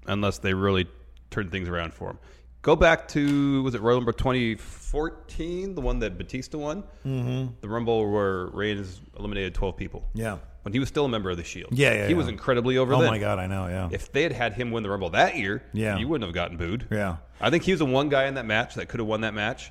unless 0.06 0.38
they 0.38 0.54
really 0.54 0.86
turn 1.30 1.50
things 1.50 1.68
around 1.68 1.92
for 1.92 2.10
him. 2.10 2.18
Go 2.62 2.76
back 2.76 3.08
to 3.08 3.62
was 3.62 3.74
it 3.74 3.80
Royal 3.80 3.98
Rumble 3.98 4.12
2014, 4.12 5.74
the 5.74 5.80
one 5.80 5.98
that 6.00 6.16
Batista 6.16 6.58
won, 6.58 6.82
mm-hmm. 7.04 7.52
the 7.60 7.68
Rumble 7.68 8.10
where 8.10 8.46
Reigns 8.46 9.00
eliminated 9.18 9.54
12 9.54 9.76
people. 9.76 10.08
Yeah. 10.14 10.38
When 10.62 10.72
he 10.72 10.78
was 10.78 10.88
still 10.88 11.04
a 11.04 11.08
member 11.08 11.30
of 11.30 11.36
the 11.36 11.44
Shield. 11.44 11.70
Yeah, 11.72 11.92
yeah, 11.92 12.04
he 12.04 12.12
yeah. 12.12 12.16
was 12.16 12.28
incredibly 12.28 12.78
over. 12.78 12.92
Oh 12.94 13.00
then. 13.00 13.10
my 13.10 13.18
god, 13.18 13.38
I 13.38 13.46
know, 13.46 13.66
yeah. 13.68 13.88
If 13.90 14.12
they 14.12 14.22
had 14.22 14.32
had 14.32 14.54
him 14.54 14.70
win 14.70 14.82
the 14.82 14.90
Rumble 14.90 15.10
that 15.10 15.36
year, 15.36 15.62
Yeah. 15.72 15.96
you 15.98 16.08
wouldn't 16.08 16.26
have 16.26 16.34
gotten 16.34 16.56
booed. 16.56 16.86
Yeah. 16.90 17.16
I 17.40 17.50
think 17.50 17.62
he 17.64 17.72
was 17.72 17.78
the 17.78 17.86
one 17.86 18.08
guy 18.08 18.26
in 18.26 18.34
that 18.34 18.46
match 18.46 18.74
that 18.74 18.88
could 18.88 19.00
have 19.00 19.06
won 19.06 19.20
that 19.22 19.34
match. 19.34 19.70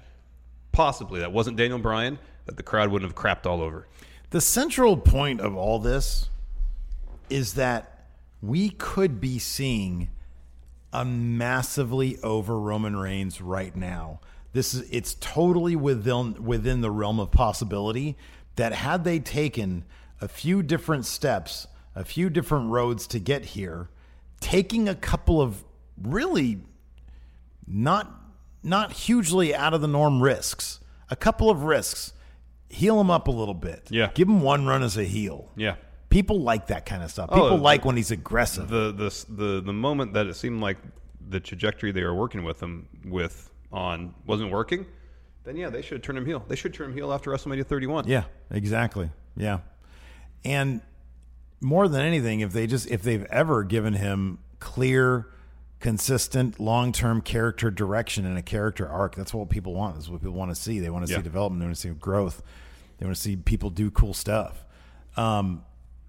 Possibly. 0.71 1.19
That 1.19 1.31
wasn't 1.31 1.57
Daniel 1.57 1.79
Bryan, 1.79 2.19
that 2.45 2.57
the 2.57 2.63
crowd 2.63 2.89
wouldn't 2.89 3.11
have 3.11 3.15
crapped 3.17 3.45
all 3.45 3.61
over. 3.61 3.87
The 4.29 4.41
central 4.41 4.97
point 4.97 5.41
of 5.41 5.55
all 5.55 5.79
this 5.79 6.29
is 7.29 7.53
that 7.55 8.07
we 8.41 8.69
could 8.69 9.19
be 9.19 9.39
seeing 9.39 10.09
a 10.93 11.03
massively 11.03 12.17
over 12.23 12.59
Roman 12.59 12.95
Reigns 12.95 13.41
right 13.41 13.75
now. 13.75 14.19
This 14.53 14.73
is 14.73 14.89
it's 14.89 15.15
totally 15.15 15.75
within 15.75 16.43
within 16.45 16.81
the 16.81 16.89
realm 16.89 17.19
of 17.19 17.31
possibility 17.31 18.17
that 18.55 18.73
had 18.73 19.03
they 19.03 19.19
taken 19.19 19.83
a 20.21 20.27
few 20.27 20.63
different 20.63 21.05
steps, 21.05 21.67
a 21.95 22.03
few 22.03 22.29
different 22.29 22.69
roads 22.71 23.07
to 23.07 23.19
get 23.19 23.45
here, 23.45 23.89
taking 24.39 24.87
a 24.89 24.95
couple 24.95 25.41
of 25.41 25.63
really 26.01 26.59
not 27.67 28.13
not 28.63 28.91
hugely 28.91 29.55
out 29.55 29.73
of 29.73 29.81
the 29.81 29.87
norm 29.87 30.21
risks, 30.21 30.79
a 31.09 31.15
couple 31.15 31.49
of 31.49 31.63
risks, 31.63 32.13
heel 32.69 32.99
him 32.99 33.09
up 33.11 33.27
a 33.27 33.31
little 33.31 33.53
bit. 33.53 33.87
Yeah. 33.89 34.09
Give 34.13 34.27
him 34.27 34.41
one 34.41 34.65
run 34.65 34.83
as 34.83 34.97
a 34.97 35.03
heel. 35.03 35.51
Yeah. 35.55 35.75
People 36.09 36.41
like 36.41 36.67
that 36.67 36.85
kind 36.85 37.03
of 37.03 37.11
stuff. 37.11 37.29
Oh, 37.31 37.35
People 37.35 37.57
the- 37.57 37.63
like 37.63 37.85
when 37.85 37.97
he's 37.97 38.11
aggressive. 38.11 38.69
The 38.69 38.91
the 38.91 39.25
the 39.29 39.61
the 39.61 39.73
moment 39.73 40.13
that 40.13 40.27
it 40.27 40.35
seemed 40.35 40.61
like 40.61 40.77
the 41.29 41.39
trajectory 41.39 41.91
they 41.91 42.03
were 42.03 42.15
working 42.15 42.43
with 42.43 42.61
him 42.61 42.87
with 43.05 43.49
on 43.71 44.13
wasn't 44.25 44.51
working, 44.51 44.85
then 45.43 45.57
yeah, 45.57 45.69
they 45.69 45.81
should 45.81 45.97
have 45.97 46.01
turned 46.01 46.17
him 46.17 46.25
heel. 46.25 46.43
They 46.47 46.55
should 46.55 46.73
turn 46.73 46.91
him 46.91 46.93
heel 46.95 47.11
after 47.11 47.31
WrestleMania 47.31 47.65
31. 47.65 48.07
Yeah, 48.07 48.23
exactly. 48.49 49.09
Yeah. 49.35 49.59
And 50.45 50.81
more 51.61 51.87
than 51.87 52.01
anything, 52.01 52.39
if 52.41 52.53
they 52.53 52.67
just 52.67 52.89
if 52.89 53.01
they've 53.01 53.25
ever 53.25 53.63
given 53.63 53.93
him 53.93 54.39
clear, 54.59 55.27
consistent, 55.79 56.59
long 56.59 56.91
term 56.91 57.21
character 57.21 57.69
direction 57.71 58.25
and 58.25 58.37
a 58.37 58.41
character 58.41 58.87
arc, 58.87 59.15
that's 59.15 59.33
what 59.33 59.49
people 59.49 59.73
want. 59.73 59.95
That's 59.95 60.09
what 60.09 60.21
people 60.21 60.35
want 60.35 60.51
to 60.51 60.55
see. 60.55 60.79
They 60.79 60.89
want 60.89 61.05
to 61.05 61.11
Yeah. 61.11 61.17
see 61.19 61.23
development, 61.23 61.59
they 61.61 61.65
want 61.65 61.75
to 61.75 61.81
see 61.81 61.89
growth. 61.89 62.41
They 62.97 63.05
want 63.05 63.15
to 63.15 63.21
see 63.21 63.35
people 63.35 63.69
do 63.69 63.91
cool 63.91 64.13
stuff. 64.13 64.65
Um, 65.15 65.63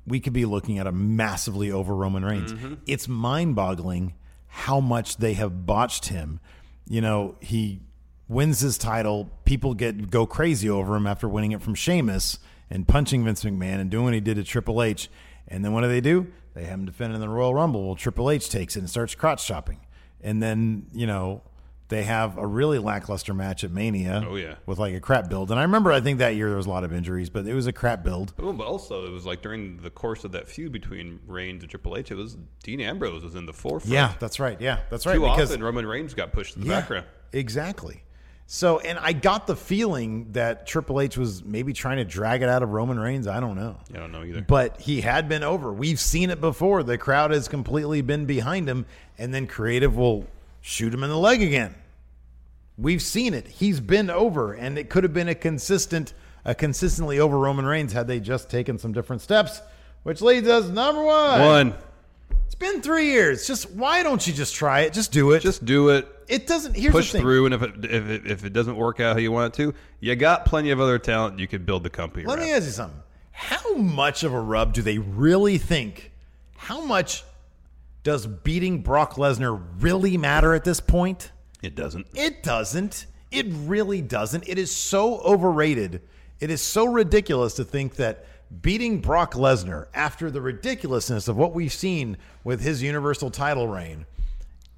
we 0.07 0.21
could 0.21 0.33
be 0.33 0.47
looking 0.47 0.79
at 0.79 0.87
a 0.87 0.93
massively 0.93 1.71
over 1.71 1.95
Roman 1.95 2.25
Reigns. 2.25 2.55
It's 2.87 3.09
mind 3.09 3.55
boggling 3.57 4.15
how 4.47 4.81
much 4.81 5.19
they 5.19 5.35
have 5.35 5.67
botched 5.67 6.07
him. 6.07 6.41
You 6.89 7.03
know, 7.03 7.35
he 7.41 7.81
wins 8.27 8.61
his 8.61 8.79
title. 8.79 9.31
People 9.45 9.75
get 9.75 10.11
go 10.11 10.25
crazy 10.27 10.71
over 10.71 10.97
him 10.97 11.07
after 11.07 11.29
winning 11.29 11.53
it 11.53 11.61
from 11.63 11.75
Sheamus 11.75 12.39
and 12.71 12.87
punching 12.87 13.25
Vince 13.25 13.45
McMahon 13.45 13.81
and 13.81 13.91
doing 13.91 14.05
what 14.05 14.15
he 14.15 14.21
did 14.21 14.37
to 14.37 14.45
Triple 14.45 14.83
H. 14.83 15.09
And 15.47 15.65
then 15.65 15.73
what 15.73 15.81
do 15.83 15.89
they 15.89 16.01
do? 16.01 16.27
They 16.55 16.65
have 16.65 16.75
him 16.75 16.85
defend 16.87 17.15
in 17.15 17.21
the 17.21 17.29
Royal 17.29 17.55
Rumble. 17.55 17.87
Well, 17.87 17.95
Triple 17.97 18.31
H 18.31 18.49
takes 18.51 18.77
it 18.77 18.81
and 18.81 18.91
starts 18.91 19.15
crotch 19.15 19.47
chopping. 19.47 19.81
And 20.21 20.43
then, 20.43 20.87
you 20.93 21.07
know, 21.07 21.43
they 21.89 22.03
have 22.03 22.37
a 22.37 22.47
really 22.47 22.79
lackluster 22.79 23.33
match 23.33 23.65
at 23.65 23.71
Mania. 23.71 24.23
Oh, 24.29 24.37
yeah. 24.37 24.57
With 24.67 24.79
like 24.79 24.93
a 24.95 25.01
crap 25.01 25.31
build. 25.31 25.51
And 25.51 25.59
I 25.59 25.63
remember 25.63 25.91
I 25.91 26.01
think 26.01 26.19
that 26.19 26.35
year 26.37 26.49
there 26.49 26.57
was 26.59 26.67
a 26.67 26.71
lot 26.71 26.85
of 26.85 26.93
injuries, 26.93 27.31
but 27.31 27.47
it 27.47 27.55
was 27.55 27.67
a 27.67 27.73
crap 27.73 28.05
build. 28.05 28.35
Oh, 28.39 28.53
but 28.53 28.67
also 28.67 29.07
it 29.07 29.11
was 29.11 29.25
like 29.25 29.41
during 29.41 29.79
the 29.79 29.89
course 29.89 30.25
of 30.25 30.33
that 30.33 30.49
feud 30.49 30.71
between 30.73 31.21
Reigns 31.27 31.63
and 31.63 31.71
Triple 31.71 31.97
H, 31.97 32.11
it 32.11 32.17
was 32.17 32.37
Dean 32.63 32.81
Ambrose 32.81 33.23
was 33.23 33.35
in 33.35 33.47
the 33.47 33.55
forefront. 33.55 33.93
Yeah, 33.93 34.13
that's 34.19 34.39
right. 34.39 34.61
Yeah, 34.61 34.81
that's 34.91 35.07
right. 35.07 35.15
Too 35.15 35.21
because 35.21 35.51
often 35.51 35.63
Roman 35.63 35.87
Reigns 35.87 36.13
got 36.13 36.33
pushed 36.33 36.55
to 36.55 36.59
the 36.59 36.67
Yeah, 36.67 36.81
background. 36.81 37.07
Exactly. 37.33 38.03
So, 38.51 38.79
and 38.79 38.99
I 38.99 39.13
got 39.13 39.47
the 39.47 39.55
feeling 39.55 40.33
that 40.33 40.67
Triple 40.67 41.03
H 41.03 41.19
was 41.19 41.45
maybe 41.45 41.75
trying 41.75 41.99
to 41.99 42.05
drag 42.07 42.41
it 42.41 42.49
out 42.49 42.63
of 42.63 42.71
Roman 42.71 42.99
Reigns. 42.99 43.27
I 43.27 43.41
don't 43.41 43.57
know. 43.57 43.77
I 43.95 43.99
don't 43.99 44.11
know 44.11 44.25
either. 44.25 44.41
But 44.41 44.81
he 44.81 45.03
had 45.03 45.29
been 45.29 45.43
over. 45.43 45.71
We've 45.71 46.01
seen 46.01 46.31
it 46.31 46.41
before. 46.41 46.83
The 46.83 46.97
crowd 46.97 47.31
has 47.31 47.47
completely 47.47 48.01
been 48.01 48.25
behind 48.25 48.67
him, 48.67 48.87
and 49.19 49.35
then 49.35 49.49
creative 49.49 49.99
will 49.99 50.27
shoot 50.63 50.95
him 50.95 51.05
in 51.05 51.11
the 51.11 51.19
leg 51.19 51.43
again. 51.43 51.75
We've 52.79 53.03
seen 53.03 53.35
it. 53.35 53.47
He's 53.47 53.81
been 53.81 54.09
over, 54.09 54.55
and 54.55 54.79
it 54.79 54.89
could 54.89 55.05
have 55.05 55.13
been 55.13 55.29
a 55.29 55.35
consistent, 55.35 56.15
a 56.47 56.55
consistently 56.55 57.21
over 57.21 57.39
Roman 57.39 57.67
Reigns 57.67 57.93
had 57.93 58.09
they 58.09 58.19
just 58.19 58.49
taken 58.49 58.79
some 58.79 58.95
different 58.95 59.21
steps. 59.21 59.61
Which 60.05 60.23
leads 60.23 60.49
us 60.49 60.69
number 60.69 61.05
one. 61.05 61.41
One, 61.41 61.75
It's 62.49 62.55
been 62.55 62.81
three 62.81 63.11
years. 63.11 63.47
Just 63.47 63.71
why 63.73 64.03
don't 64.03 64.27
you 64.27 64.33
just 64.33 64.55
try 64.55 64.81
it? 64.81 64.95
Just 64.95 65.13
do 65.13 65.33
it. 65.33 65.41
just 65.41 65.67
do 65.67 65.91
it. 65.91 66.09
it 66.29 66.47
doesn't. 66.47 66.75
Here's 66.75 66.93
push 66.93 67.13
the 67.13 67.19
thing. 67.19 67.23
through, 67.23 67.45
and 67.45 67.55
if 67.55 67.63
it, 67.63 67.85
if 67.85 68.09
it 68.09 68.27
if 68.27 68.45
it 68.47 68.55
doesn't 68.55 68.77
work 68.77 69.01
out 69.01 69.17
how 69.17 69.21
you 69.21 69.31
want 69.31 69.53
it 69.55 69.63
to, 69.63 69.75
you 70.01 70.17
got 70.17 70.47
plenty 70.47 70.71
of 70.71 70.81
other 70.81 70.99
talent 70.99 71.39
you 71.39 71.47
could 71.47 71.67
build 71.67 71.83
the 71.83 71.91
company 71.91 72.25
Let 72.25 72.39
around. 72.39 72.47
me 72.47 72.53
ask 72.55 72.65
you 72.65 72.73
something. 72.73 73.03
How 73.33 73.75
much 73.75 74.25
of 74.25 74.33
a 74.33 74.41
rub 74.41 74.73
do 74.73 74.81
they 74.81 74.97
really 74.99 75.59
think? 75.59 76.11
How 76.57 76.81
much 76.81 77.23
does 78.03 78.27
beating 78.27 78.81
Brock 78.81 79.15
Lesnar 79.17 79.63
really 79.81 80.17
matter 80.17 80.55
at 80.55 80.65
this 80.65 80.81
point? 80.81 81.31
it 81.63 81.75
doesn't. 81.75 82.07
It 82.15 82.43
doesn't. 82.43 83.05
It 83.31 83.47
really 83.51 84.01
doesn't. 84.01 84.49
It 84.49 84.59
is 84.59 84.75
so 84.75 85.19
overrated. 85.19 86.01
It 86.41 86.51
is 86.51 86.63
so 86.63 86.87
ridiculous 86.87 87.55
to 87.55 87.65
think 87.65 87.97
that 87.97 88.25
beating 88.63 89.01
Brock 89.01 89.35
Lesnar 89.35 89.87
after 89.95 90.31
the 90.31 90.41
ridiculousness 90.41 91.29
of 91.29 91.37
what 91.37 91.55
we've 91.55 91.73
seen 91.73 92.17
with 92.45 92.61
his 92.61 92.83
Universal 92.83 93.31
title 93.31 93.69
reign, 93.69 94.07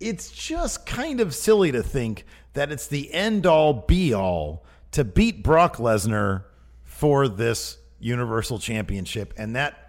it's 0.01 0.31
just 0.31 0.87
kind 0.87 1.21
of 1.21 1.35
silly 1.35 1.73
to 1.73 1.83
think 1.83 2.25
that 2.55 2.73
it's 2.73 2.87
the 2.87 3.13
end 3.13 3.47
all 3.47 3.73
be 3.73 4.13
all 4.13 4.65
to 4.93 5.05
beat 5.05 5.43
Brock 5.43 5.77
Lesnar 5.77 6.45
for 6.85 7.29
this 7.29 7.79
Universal 8.01 8.59
Championship. 8.59 9.33
And 9.37 9.55
that, 9.57 9.80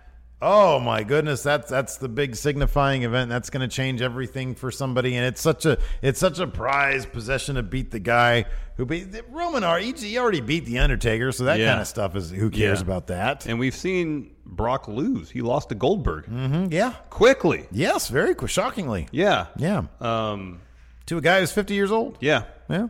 oh 0.41 0.79
my 0.79 1.03
goodness, 1.03 1.43
that's 1.43 1.69
that's 1.69 1.97
the 1.97 2.09
big 2.09 2.35
signifying 2.35 3.03
event. 3.03 3.29
That's 3.29 3.49
going 3.49 3.67
to 3.67 3.73
change 3.73 4.01
everything 4.01 4.55
for 4.55 4.71
somebody. 4.71 5.15
And 5.15 5.25
it's 5.25 5.41
such 5.41 5.65
a 5.65 5.77
it's 6.01 6.19
such 6.19 6.39
a 6.39 6.47
prized 6.47 7.11
possession 7.11 7.55
to 7.55 7.63
beat 7.63 7.91
the 7.91 7.99
guy 7.99 8.45
who 8.77 8.85
beat 8.85 9.07
Roman. 9.29 9.63
Ar- 9.63 9.79
He 9.79 9.91
he 9.91 10.17
already 10.17 10.41
beat 10.41 10.65
the 10.65 10.79
Undertaker, 10.79 11.31
so 11.31 11.43
that 11.45 11.59
Yeah. 11.59 11.69
kind 11.69 11.81
of 11.81 11.87
stuff 11.87 12.15
is 12.15 12.31
who 12.31 12.49
cares 12.49 12.79
Yeah. 12.79 12.85
about 12.85 13.07
that? 13.07 13.45
And 13.45 13.59
we've 13.59 13.75
seen 13.75 14.31
Brock 14.45 14.87
lose. 14.87 15.29
He 15.29 15.41
lost 15.41 15.69
to 15.69 15.75
Goldberg 15.75 16.25
Mhm, 16.25 16.71
yeah. 16.73 16.93
quickly. 17.09 17.67
Yes, 17.71 18.07
very 18.09 18.33
quick, 18.35 18.49
shockingly. 18.51 19.07
Yeah. 19.11 19.47
Yeah. 19.57 19.83
Um. 19.99 20.61
To 21.07 21.17
a 21.17 21.21
guy 21.21 21.39
who's 21.41 21.51
50 21.51 21.73
years 21.73 21.91
old. 21.91 22.17
Yeah. 22.21 22.43
Yeah. 22.69 22.87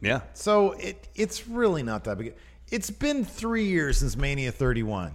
Yeah. 0.00 0.20
So 0.34 0.72
it 0.72 1.08
it's 1.14 1.46
really 1.48 1.82
not 1.82 2.04
that 2.04 2.18
big. 2.18 2.34
It's 2.70 2.90
been 2.90 3.24
three 3.24 3.66
years 3.66 3.98
since 3.98 4.16
Mania 4.16 4.50
31. 4.52 5.12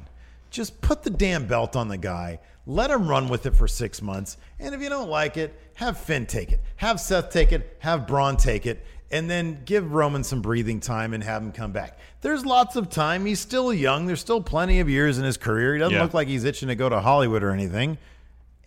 Just 0.49 0.81
put 0.81 1.03
the 1.03 1.09
damn 1.09 1.45
belt 1.47 1.75
on 1.75 1.87
the 1.87 1.97
guy. 1.97 2.39
Let 2.65 2.91
him 2.91 3.07
run 3.07 3.29
with 3.29 3.45
it 3.45 3.55
for 3.55 3.67
six 3.67 4.01
months. 4.01 4.37
And 4.59 4.75
if 4.75 4.81
you 4.81 4.89
don't 4.89 5.09
like 5.09 5.37
it, 5.37 5.59
have 5.75 5.97
Finn 5.97 6.25
take 6.25 6.51
it. 6.51 6.61
Have 6.77 6.99
Seth 6.99 7.31
take 7.31 7.51
it. 7.51 7.77
Have 7.79 8.05
Braun 8.07 8.37
take 8.37 8.65
it. 8.65 8.85
And 9.11 9.27
then 9.29 9.61
give 9.65 9.91
Roman 9.91 10.23
some 10.23 10.41
breathing 10.41 10.79
time 10.79 11.13
and 11.15 11.23
have 11.23 11.41
him 11.41 11.51
come 11.51 11.71
back. 11.71 11.97
There's 12.21 12.45
lots 12.45 12.75
of 12.75 12.89
time. 12.89 13.25
He's 13.25 13.39
still 13.39 13.73
young. 13.73 14.05
There's 14.05 14.19
still 14.19 14.41
plenty 14.41 14.79
of 14.81 14.89
years 14.89 15.17
in 15.17 15.23
his 15.25 15.37
career. 15.37 15.73
He 15.73 15.79
doesn't 15.79 15.95
Yeah. 15.95 16.03
look 16.03 16.13
like 16.13 16.27
he's 16.27 16.43
itching 16.43 16.67
to 16.67 16.75
go 16.75 16.89
to 16.89 16.99
Hollywood 16.99 17.41
or 17.43 17.51
anything 17.51 17.97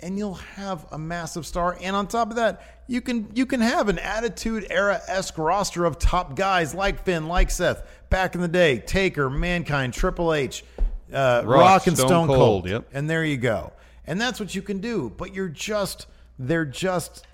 and 0.01 0.19
you'll 0.19 0.35
have 0.35 0.85
a 0.91 0.99
massive 0.99 1.47
star. 1.47 1.79
And 1.81 1.95
on 1.95 2.09
top 2.09 2.31
of 2.31 2.37
that, 2.37 2.83
you 2.89 3.01
can 3.01 3.29
you 3.35 3.47
can 3.47 3.61
have 3.61 3.89
an 3.89 4.01
attitude 4.01 4.67
era 4.69 5.01
esque 5.07 5.39
roster 5.39 5.85
of 5.85 5.99
top 5.99 6.35
guys 6.35 6.75
like 6.75 7.05
Finn, 7.05 7.29
like 7.29 7.51
Seth, 7.53 7.87
back 8.11 8.35
in 8.35 8.41
the 8.41 8.49
day, 8.49 8.79
Taker, 8.81 9.31
Mankind, 9.31 9.95
Triple 9.95 10.35
H, 10.35 10.65
uh, 11.13 11.43
Rock, 11.45 11.61
Rock, 11.61 11.87
and 11.87 11.97
Stone 11.97 12.09
Stone, 12.09 12.27
Cold. 12.27 12.39
Cold, 12.39 12.69
yep. 12.69 12.89
And 12.93 13.09
there 13.09 13.25
you 13.25 13.37
go. 13.37 13.73
And 14.07 14.21
that's 14.21 14.41
what 14.41 14.55
you 14.55 14.63
can 14.63 14.79
do. 14.79 15.13
But 15.17 15.35
you're 15.35 15.49
just 15.49 16.07
they're 16.39 16.65
just 16.65 17.27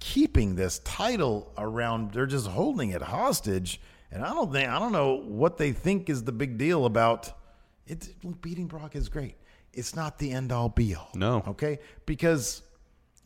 keeping 0.00 0.56
this 0.56 0.78
title 0.80 1.52
around. 1.58 2.12
They're 2.12 2.26
just 2.26 2.46
holding 2.46 2.90
it 2.90 3.02
hostage. 3.02 3.80
And 4.10 4.24
I 4.24 4.30
don't 4.30 4.52
think 4.52 4.68
I 4.68 4.78
don't 4.78 4.92
know 4.92 5.16
what 5.16 5.58
they 5.58 5.72
think 5.72 6.08
is 6.08 6.24
the 6.24 6.32
big 6.32 6.58
deal 6.58 6.86
about 6.86 7.32
it. 7.86 8.08
Beating 8.40 8.66
Brock 8.66 8.96
is 8.96 9.08
great. 9.08 9.36
It's 9.72 9.94
not 9.94 10.18
the 10.18 10.30
end 10.30 10.50
all 10.50 10.68
be 10.68 10.94
all. 10.94 11.10
No. 11.14 11.44
Okay? 11.48 11.78
Because 12.06 12.62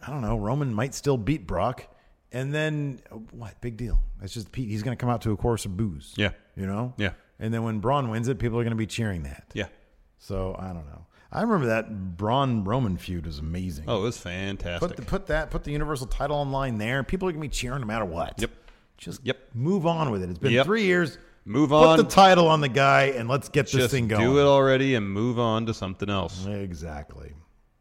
I 0.05 0.11
don't 0.11 0.23
know, 0.23 0.37
Roman 0.37 0.75
might 0.75 0.95
still 0.95 1.17
beat 1.17 1.47
Brock. 1.47 1.87
And 2.33 2.53
then 2.53 3.01
what? 3.31 3.61
Big 3.61 3.77
deal. 3.77 4.03
That's 4.21 4.33
just 4.33 4.51
Pete. 4.51 4.69
He's 4.69 4.83
going 4.83 4.97
to 4.97 5.01
come 5.01 5.11
out 5.11 5.21
to 5.23 5.33
a 5.33 5.37
chorus 5.37 5.67
of 5.67 5.77
boos. 5.77 6.15
Yeah. 6.17 6.31
You 6.57 6.67
know? 6.67 6.95
Yeah. 6.97 7.13
And 7.39 7.53
then 7.53 7.63
when 7.63 7.79
Braun 7.79 8.09
wins 8.09 8.29
it, 8.29 8.39
people 8.39 8.59
are 8.59 8.63
going 8.63 8.73
to 8.73 8.77
be 8.77 8.87
cheering 8.87 9.25
that. 9.25 9.45
Yeah. 9.53 9.67
So 10.23 10.55
I 10.59 10.69
don't 10.69 10.87
know. 10.87 11.05
I 11.33 11.41
remember 11.43 11.67
that 11.67 12.17
Braun 12.17 12.63
Roman 12.63 12.97
feud 12.97 13.27
was 13.27 13.39
amazing. 13.41 13.87
Oh, 13.89 13.99
it 14.01 14.03
was 14.03 14.19
fantastic. 14.19 14.89
Put 14.89 14.97
the, 14.97 15.03
put 15.03 15.27
that 15.27 15.51
put 15.51 15.65
the 15.65 15.73
Universal 15.73 16.07
title 16.09 16.37
online 16.37 16.79
there. 16.79 17.03
People 17.03 17.29
are 17.29 17.33
gonna 17.33 17.41
be 17.43 17.49
cheering 17.49 17.81
no 17.81 17.87
matter 17.87 18.05
what. 18.05 18.35
Yep. 18.39 18.51
Just 18.99 19.21
Yep. 19.27 19.37
move 19.55 19.85
on 19.87 20.11
with 20.13 20.23
it. 20.23 20.31
It's 20.31 20.39
been 20.39 20.53
Yep. 20.53 20.65
three 20.67 20.85
years. 20.85 21.19
Move 21.45 21.73
on. 21.73 21.97
Put 21.97 22.09
the 22.09 22.15
title 22.15 22.47
on 22.47 22.61
the 22.61 22.69
guy 22.69 23.05
and 23.17 23.29
let's 23.29 23.49
get 23.49 23.67
this 23.73 23.91
thing 23.91 24.07
going. 24.07 24.23
do 24.23 24.39
it 24.39 24.45
already 24.45 24.95
and 24.95 25.11
move 25.11 25.41
on 25.41 25.67
to 25.67 25.75
something 25.75 26.09
else. 26.09 26.47
Exactly. 26.47 27.33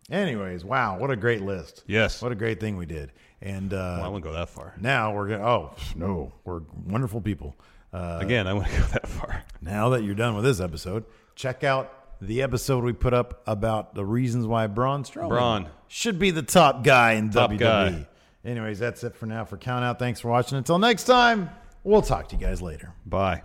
Anyways, 0.10 0.66
wow, 0.66 0.98
what 0.98 1.12
a 1.12 1.16
great 1.16 1.42
list. 1.42 1.84
Yes. 1.86 2.22
What 2.24 2.32
a 2.32 2.36
great 2.36 2.60
thing 2.60 2.76
we 2.76 2.86
did. 2.88 3.12
And 3.42 3.72
uh, 3.74 3.78
Well, 3.98 4.04
I 4.04 4.08
wouldn't 4.08 4.24
go 4.24 4.34
that 4.34 4.50
far. 4.50 4.74
now 4.80 5.14
we're 5.14 5.28
gonna. 5.30 5.46
Oh 5.46 5.76
no, 5.96 6.32
we're 6.44 6.62
wonderful 6.88 7.22
people. 7.22 7.56
Uh, 7.94 8.18
Again, 8.22 8.48
I 8.48 8.54
wouldn't 8.54 8.72
go 8.78 8.84
that 8.88 9.08
far. 9.08 9.44
Now 9.62 9.90
that 9.90 10.04
you're 10.04 10.16
done 10.16 10.36
with 10.36 10.44
this 10.46 10.60
episode, 10.60 11.04
check 11.36 11.64
out 11.64 12.01
the 12.22 12.44
episode 12.44 12.84
we 12.84 12.94
put 12.94 13.14
up 13.14 13.42
about 13.48 13.96
the 13.96 14.06
reasons 14.06 14.46
why 14.46 14.68
Braun 14.68 15.04
Strowman 15.04 15.30
Braun. 15.30 15.70
should 15.88 16.20
be 16.20 16.32
the 16.32 16.44
top 16.44 16.84
guy 16.84 17.14
in 17.14 17.32
Top 17.32 17.52
WWE. 17.52 17.58
guy. 17.60 18.08
Anyways, 18.46 18.80
that's 18.80 19.04
it 19.04 19.16
for 19.16 19.26
now 19.26 19.44
for 19.46 19.58
Count 19.58 19.84
Out. 19.84 20.00
Thanks 20.00 20.20
for 20.20 20.30
watching. 20.30 20.58
Until 20.58 20.80
next 20.80 21.04
time, 21.06 21.50
we'll 21.84 22.02
talk 22.02 22.30
to 22.30 22.36
you 22.36 22.42
guys 22.42 22.62
later. 22.62 22.94
Bye. 23.06 23.44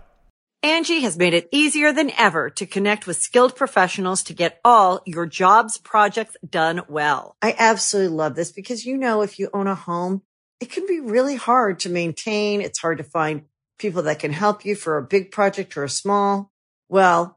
Angi 0.63 1.01
has 1.01 1.17
made 1.17 1.33
it 1.33 1.47
easier 1.51 1.93
than 1.93 2.11
ever 2.17 2.49
to 2.51 2.65
connect 2.65 3.05
with 3.05 3.17
skilled 3.17 3.55
professionals 3.55 4.23
to 4.23 4.33
get 4.33 4.59
all 4.65 5.01
your 5.05 5.27
jobs 5.27 5.77
projects 5.77 6.35
done 6.47 6.81
well. 6.87 7.35
I 7.41 7.55
absolutely 7.57 8.15
love 8.15 8.35
this 8.35 8.51
because, 8.51 8.85
you 8.85 8.97
know, 8.97 9.21
if 9.21 9.37
you 9.37 9.49
own 9.53 9.67
a 9.67 9.75
home, 9.75 10.23
it 10.59 10.71
can 10.71 10.87
be 10.87 10.99
really 10.99 11.35
hard 11.35 11.79
to 11.81 11.89
maintain. 11.89 12.61
It's 12.61 12.79
hard 12.79 12.97
to 12.97 13.03
find 13.03 13.43
people 13.77 14.01
that 14.03 14.17
can 14.19 14.33
help 14.33 14.65
you 14.65 14.75
for 14.75 14.97
a 14.97 15.03
big 15.03 15.31
project 15.31 15.77
or 15.77 15.83
a 15.83 15.89
small. 15.89 16.51
Well, 16.89 17.36